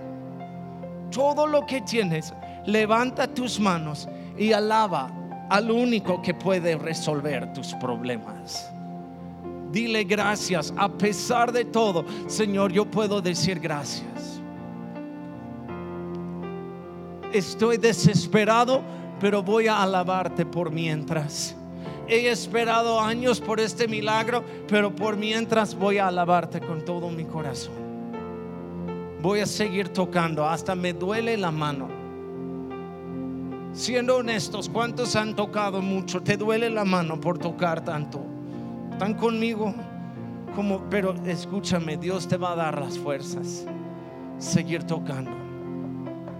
todo 1.10 1.46
lo 1.46 1.66
que 1.66 1.80
tienes, 1.80 2.32
levanta 2.66 3.26
tus 3.26 3.58
manos 3.58 4.08
y 4.36 4.52
alaba 4.52 5.10
al 5.48 5.70
único 5.70 6.20
que 6.22 6.34
puede 6.34 6.76
resolver 6.76 7.52
tus 7.52 7.74
problemas. 7.74 8.70
Dile 9.72 10.04
gracias, 10.04 10.72
a 10.76 10.88
pesar 10.88 11.52
de 11.52 11.64
todo, 11.64 12.04
Señor, 12.26 12.72
yo 12.72 12.84
puedo 12.86 13.20
decir 13.20 13.60
gracias. 13.60 14.40
Estoy 17.32 17.76
desesperado, 17.76 18.82
pero 19.20 19.42
voy 19.42 19.66
a 19.66 19.82
alabarte 19.82 20.46
por 20.46 20.70
mientras. 20.70 21.54
He 22.06 22.30
esperado 22.30 22.98
años 22.98 23.38
por 23.38 23.60
este 23.60 23.86
milagro, 23.86 24.42
pero 24.66 24.94
por 24.94 25.18
mientras 25.18 25.74
voy 25.74 25.98
a 25.98 26.08
alabarte 26.08 26.60
con 26.60 26.82
todo 26.82 27.10
mi 27.10 27.24
corazón 27.24 27.87
voy 29.20 29.40
a 29.40 29.46
seguir 29.46 29.88
tocando, 29.88 30.46
hasta 30.46 30.74
me 30.74 30.92
duele 30.92 31.36
la 31.36 31.50
mano. 31.50 31.88
Siendo 33.72 34.16
honestos, 34.16 34.68
¿cuántos 34.68 35.14
han 35.16 35.36
tocado 35.36 35.82
mucho? 35.82 36.20
¿Te 36.22 36.36
duele 36.36 36.70
la 36.70 36.84
mano 36.84 37.20
por 37.20 37.38
tocar 37.38 37.84
tanto? 37.84 38.20
¿Están 38.92 39.14
conmigo? 39.14 39.74
Como, 40.54 40.80
pero 40.90 41.14
escúchame, 41.26 41.96
Dios 41.96 42.26
te 42.26 42.36
va 42.36 42.52
a 42.52 42.56
dar 42.56 42.80
las 42.80 42.98
fuerzas. 42.98 43.66
Seguir 44.38 44.84
tocando. 44.84 45.30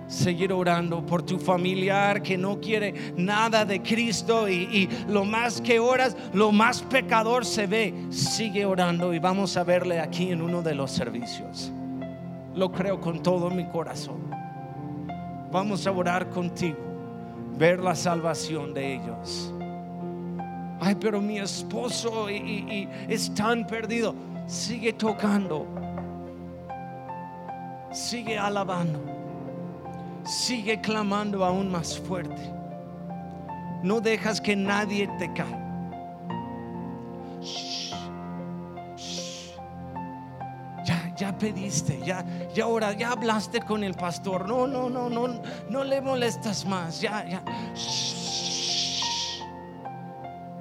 Seguir 0.09 0.53
orando 0.53 1.05
por 1.05 1.22
tu 1.22 1.39
familiar 1.39 2.22
que 2.22 2.39
no 2.39 2.59
quiere 2.59 3.12
nada 3.16 3.64
de 3.64 3.83
Cristo 3.83 4.49
y, 4.49 4.55
y 4.55 4.89
lo 5.09 5.24
más 5.24 5.61
que 5.61 5.79
oras, 5.79 6.16
lo 6.33 6.51
más 6.51 6.81
pecador 6.83 7.45
se 7.45 7.66
ve. 7.66 7.95
Sigue 8.09 8.64
orando 8.64 9.12
y 9.12 9.18
vamos 9.18 9.57
a 9.57 9.64
verle 9.64 10.01
aquí 10.01 10.33
en 10.33 10.41
uno 10.41 10.62
de 10.62 10.74
los 10.74 10.91
servicios. 10.91 11.70
Lo 12.59 12.73
creo 12.73 13.01
con 13.01 13.23
todo 13.23 13.51
mi 13.51 13.65
corazón. 13.67 14.17
Vamos 15.53 15.87
a 15.87 15.93
orar 15.93 16.29
contigo, 16.29 16.77
ver 17.57 17.79
la 17.79 17.95
salvación 17.95 18.75
de 18.75 18.95
ellos. 18.95 19.55
Ay, 20.81 20.97
pero 20.97 21.21
mi 21.21 21.39
esposo 21.39 22.29
y, 22.29 22.89
es 23.09 23.33
tan 23.33 23.65
perdido. 23.65 24.13
Sigue 24.49 24.93
tocando. 24.93 25.69
Sigue 27.93 28.37
alabando. 28.37 28.99
Sigue 30.25 30.81
clamando 30.81 31.45
aún 31.45 31.71
más 31.71 31.97
fuerte. 31.97 32.43
No 33.85 34.01
dejas 34.01 34.41
que 34.41 34.57
nadie 34.57 35.09
te 35.17 35.33
caiga 35.33 35.69
ya 41.19 41.37
pediste, 41.37 42.01
ya, 42.05 42.25
ya 42.55 42.64
ahora, 42.64 42.93
ya 42.93 43.11
hablaste 43.11 43.61
con 43.61 43.83
el 43.83 43.95
pastor. 43.95 44.49
No, 44.49 44.66
no, 44.66 44.89
no, 44.89 45.11
no, 45.11 45.41
no 45.69 45.85
le 45.85 46.01
molestas 46.01 46.64
más. 46.64 47.01
Ya, 47.01 47.29
ya. 47.29 47.43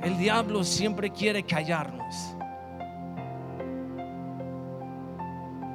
El 0.01 0.17
diablo 0.17 0.63
siempre 0.63 1.11
quiere 1.11 1.43
callarnos. 1.43 2.35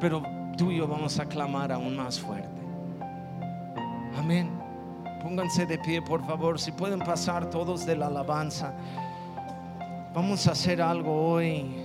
Pero 0.00 0.22
tú 0.58 0.72
y 0.72 0.78
yo 0.78 0.88
vamos 0.88 1.18
a 1.20 1.26
clamar 1.26 1.70
aún 1.70 1.96
más 1.96 2.18
fuerte. 2.18 2.60
Amén. 4.16 4.50
Pónganse 5.22 5.64
de 5.64 5.78
pie, 5.78 6.02
por 6.02 6.24
favor. 6.26 6.58
Si 6.58 6.72
pueden 6.72 6.98
pasar 6.98 7.48
todos 7.50 7.86
de 7.86 7.94
la 7.94 8.08
alabanza. 8.08 8.74
Vamos 10.12 10.46
a 10.48 10.52
hacer 10.52 10.82
algo 10.82 11.30
hoy. 11.30 11.81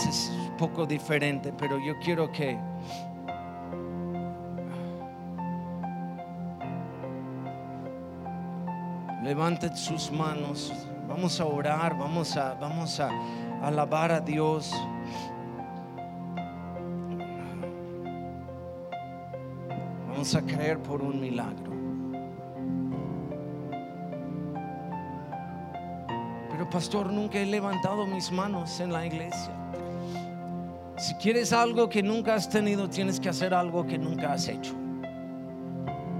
Es 0.00 0.32
un 0.50 0.56
poco 0.56 0.86
diferente, 0.86 1.52
pero 1.52 1.78
yo 1.78 1.98
quiero 2.00 2.30
que 2.32 2.58
levanten 9.22 9.76
sus 9.76 10.10
manos. 10.10 10.72
Vamos 11.08 11.40
a 11.40 11.44
orar, 11.44 11.96
vamos 11.96 12.36
a, 12.36 12.54
vamos 12.54 12.98
a 12.98 13.10
alabar 13.62 14.10
a 14.10 14.20
Dios. 14.20 14.72
Vamos 20.08 20.34
a 20.34 20.42
creer 20.42 20.78
por 20.78 21.02
un 21.02 21.20
milagro. 21.20 21.72
Pero 26.50 26.68
pastor, 26.70 27.12
nunca 27.12 27.38
he 27.38 27.46
levantado 27.46 28.06
mis 28.06 28.30
manos 28.32 28.80
en 28.80 28.92
la 28.92 29.06
iglesia. 29.06 29.63
Si 31.04 31.12
quieres 31.16 31.52
algo 31.52 31.86
que 31.86 32.02
nunca 32.02 32.34
has 32.34 32.48
tenido, 32.48 32.88
tienes 32.88 33.20
que 33.20 33.28
hacer 33.28 33.52
algo 33.52 33.86
que 33.86 33.98
nunca 33.98 34.32
has 34.32 34.48
hecho. 34.48 34.72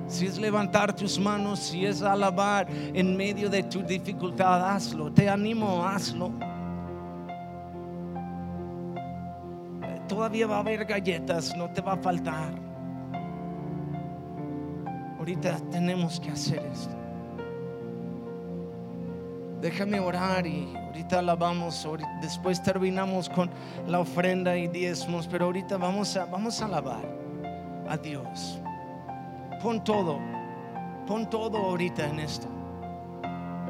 Si 0.06 0.26
es 0.26 0.36
levantar 0.36 0.94
tus 0.94 1.18
manos, 1.18 1.58
si 1.58 1.86
es 1.86 2.02
alabar 2.02 2.66
en 2.68 3.16
medio 3.16 3.48
de 3.48 3.62
tu 3.62 3.82
dificultad, 3.82 4.62
hazlo. 4.62 5.10
Te 5.10 5.26
animo, 5.26 5.82
hazlo. 5.82 6.32
Todavía 10.06 10.46
va 10.46 10.56
a 10.56 10.60
haber 10.60 10.84
galletas, 10.84 11.56
no 11.56 11.70
te 11.70 11.80
va 11.80 11.94
a 11.94 11.96
faltar. 11.96 12.52
Ahorita 15.18 15.60
tenemos 15.70 16.20
que 16.20 16.28
hacer 16.28 16.62
esto. 16.70 17.03
Déjame 19.64 19.98
orar 19.98 20.46
y 20.46 20.76
ahorita 20.76 21.20
alabamos, 21.20 21.88
después 22.20 22.62
terminamos 22.62 23.30
con 23.30 23.48
la 23.86 24.00
ofrenda 24.00 24.54
y 24.58 24.68
diezmos, 24.68 25.26
pero 25.26 25.46
ahorita 25.46 25.78
vamos 25.78 26.14
a, 26.18 26.26
vamos 26.26 26.60
a 26.60 26.66
alabar 26.66 27.02
a 27.88 27.96
Dios. 27.96 28.60
Pon 29.62 29.82
todo, 29.82 30.18
pon 31.06 31.30
todo 31.30 31.56
ahorita 31.56 32.06
en 32.06 32.20
esto, 32.20 32.46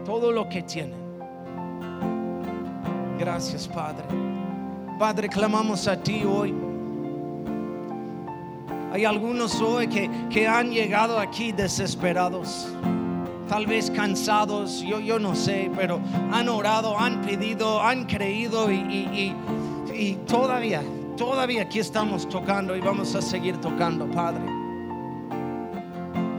todo 0.04 0.32
lo 0.32 0.48
que 0.48 0.64
tienen. 0.64 0.98
Gracias, 3.16 3.68
Padre. 3.68 4.04
Padre, 4.98 5.28
clamamos 5.28 5.86
a 5.86 5.96
ti 5.96 6.24
hoy. 6.24 6.52
Hay 8.92 9.04
algunos 9.04 9.60
hoy 9.60 9.86
que, 9.86 10.10
que 10.28 10.48
han 10.48 10.72
llegado 10.72 11.20
aquí 11.20 11.52
desesperados 11.52 12.66
tal 13.48 13.66
vez 13.66 13.90
cansados, 13.90 14.80
yo, 14.82 15.00
yo 15.00 15.18
no 15.18 15.34
sé, 15.34 15.70
pero 15.76 16.00
han 16.32 16.48
orado, 16.48 16.98
han 16.98 17.22
pedido, 17.22 17.82
han 17.82 18.04
creído 18.04 18.70
y, 18.70 19.34
y, 19.94 20.14
todavía, 20.26 20.82
todavía 21.16 21.62
aquí 21.62 21.78
estamos 21.78 22.28
tocando 22.28 22.76
y 22.76 22.80
vamos 22.80 23.14
a 23.14 23.22
seguir 23.22 23.56
tocando, 23.58 24.06
Padre. 24.10 24.42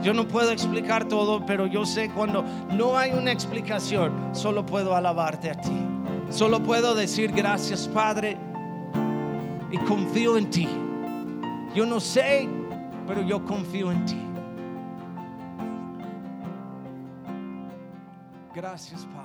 Yo 0.04 0.14
no 0.14 0.28
puedo 0.28 0.52
explicar 0.52 1.08
todo, 1.08 1.46
pero 1.46 1.66
yo 1.66 1.86
sé 1.86 2.10
cuando 2.10 2.44
no 2.72 2.98
hay 2.98 3.12
una 3.12 3.32
explicación, 3.32 4.30
solo 4.34 4.66
puedo 4.66 4.96
alabarte 4.96 5.50
a 5.50 5.56
ti. 5.56 5.72
Solo 6.30 6.62
puedo 6.62 6.96
decir 6.96 7.32
gracias, 7.32 7.88
Padre, 7.88 8.38
y 9.72 9.78
confío 9.80 10.38
en 10.38 10.50
ti. 10.50 10.68
Yo 11.74 11.86
no 11.86 12.00
sé, 12.00 12.48
pero 13.08 13.22
yo 13.22 13.44
confío 13.46 13.92
en 13.92 14.06
ti. 14.06 14.35
Gracias, 18.56 19.06
Padre. 19.08 19.25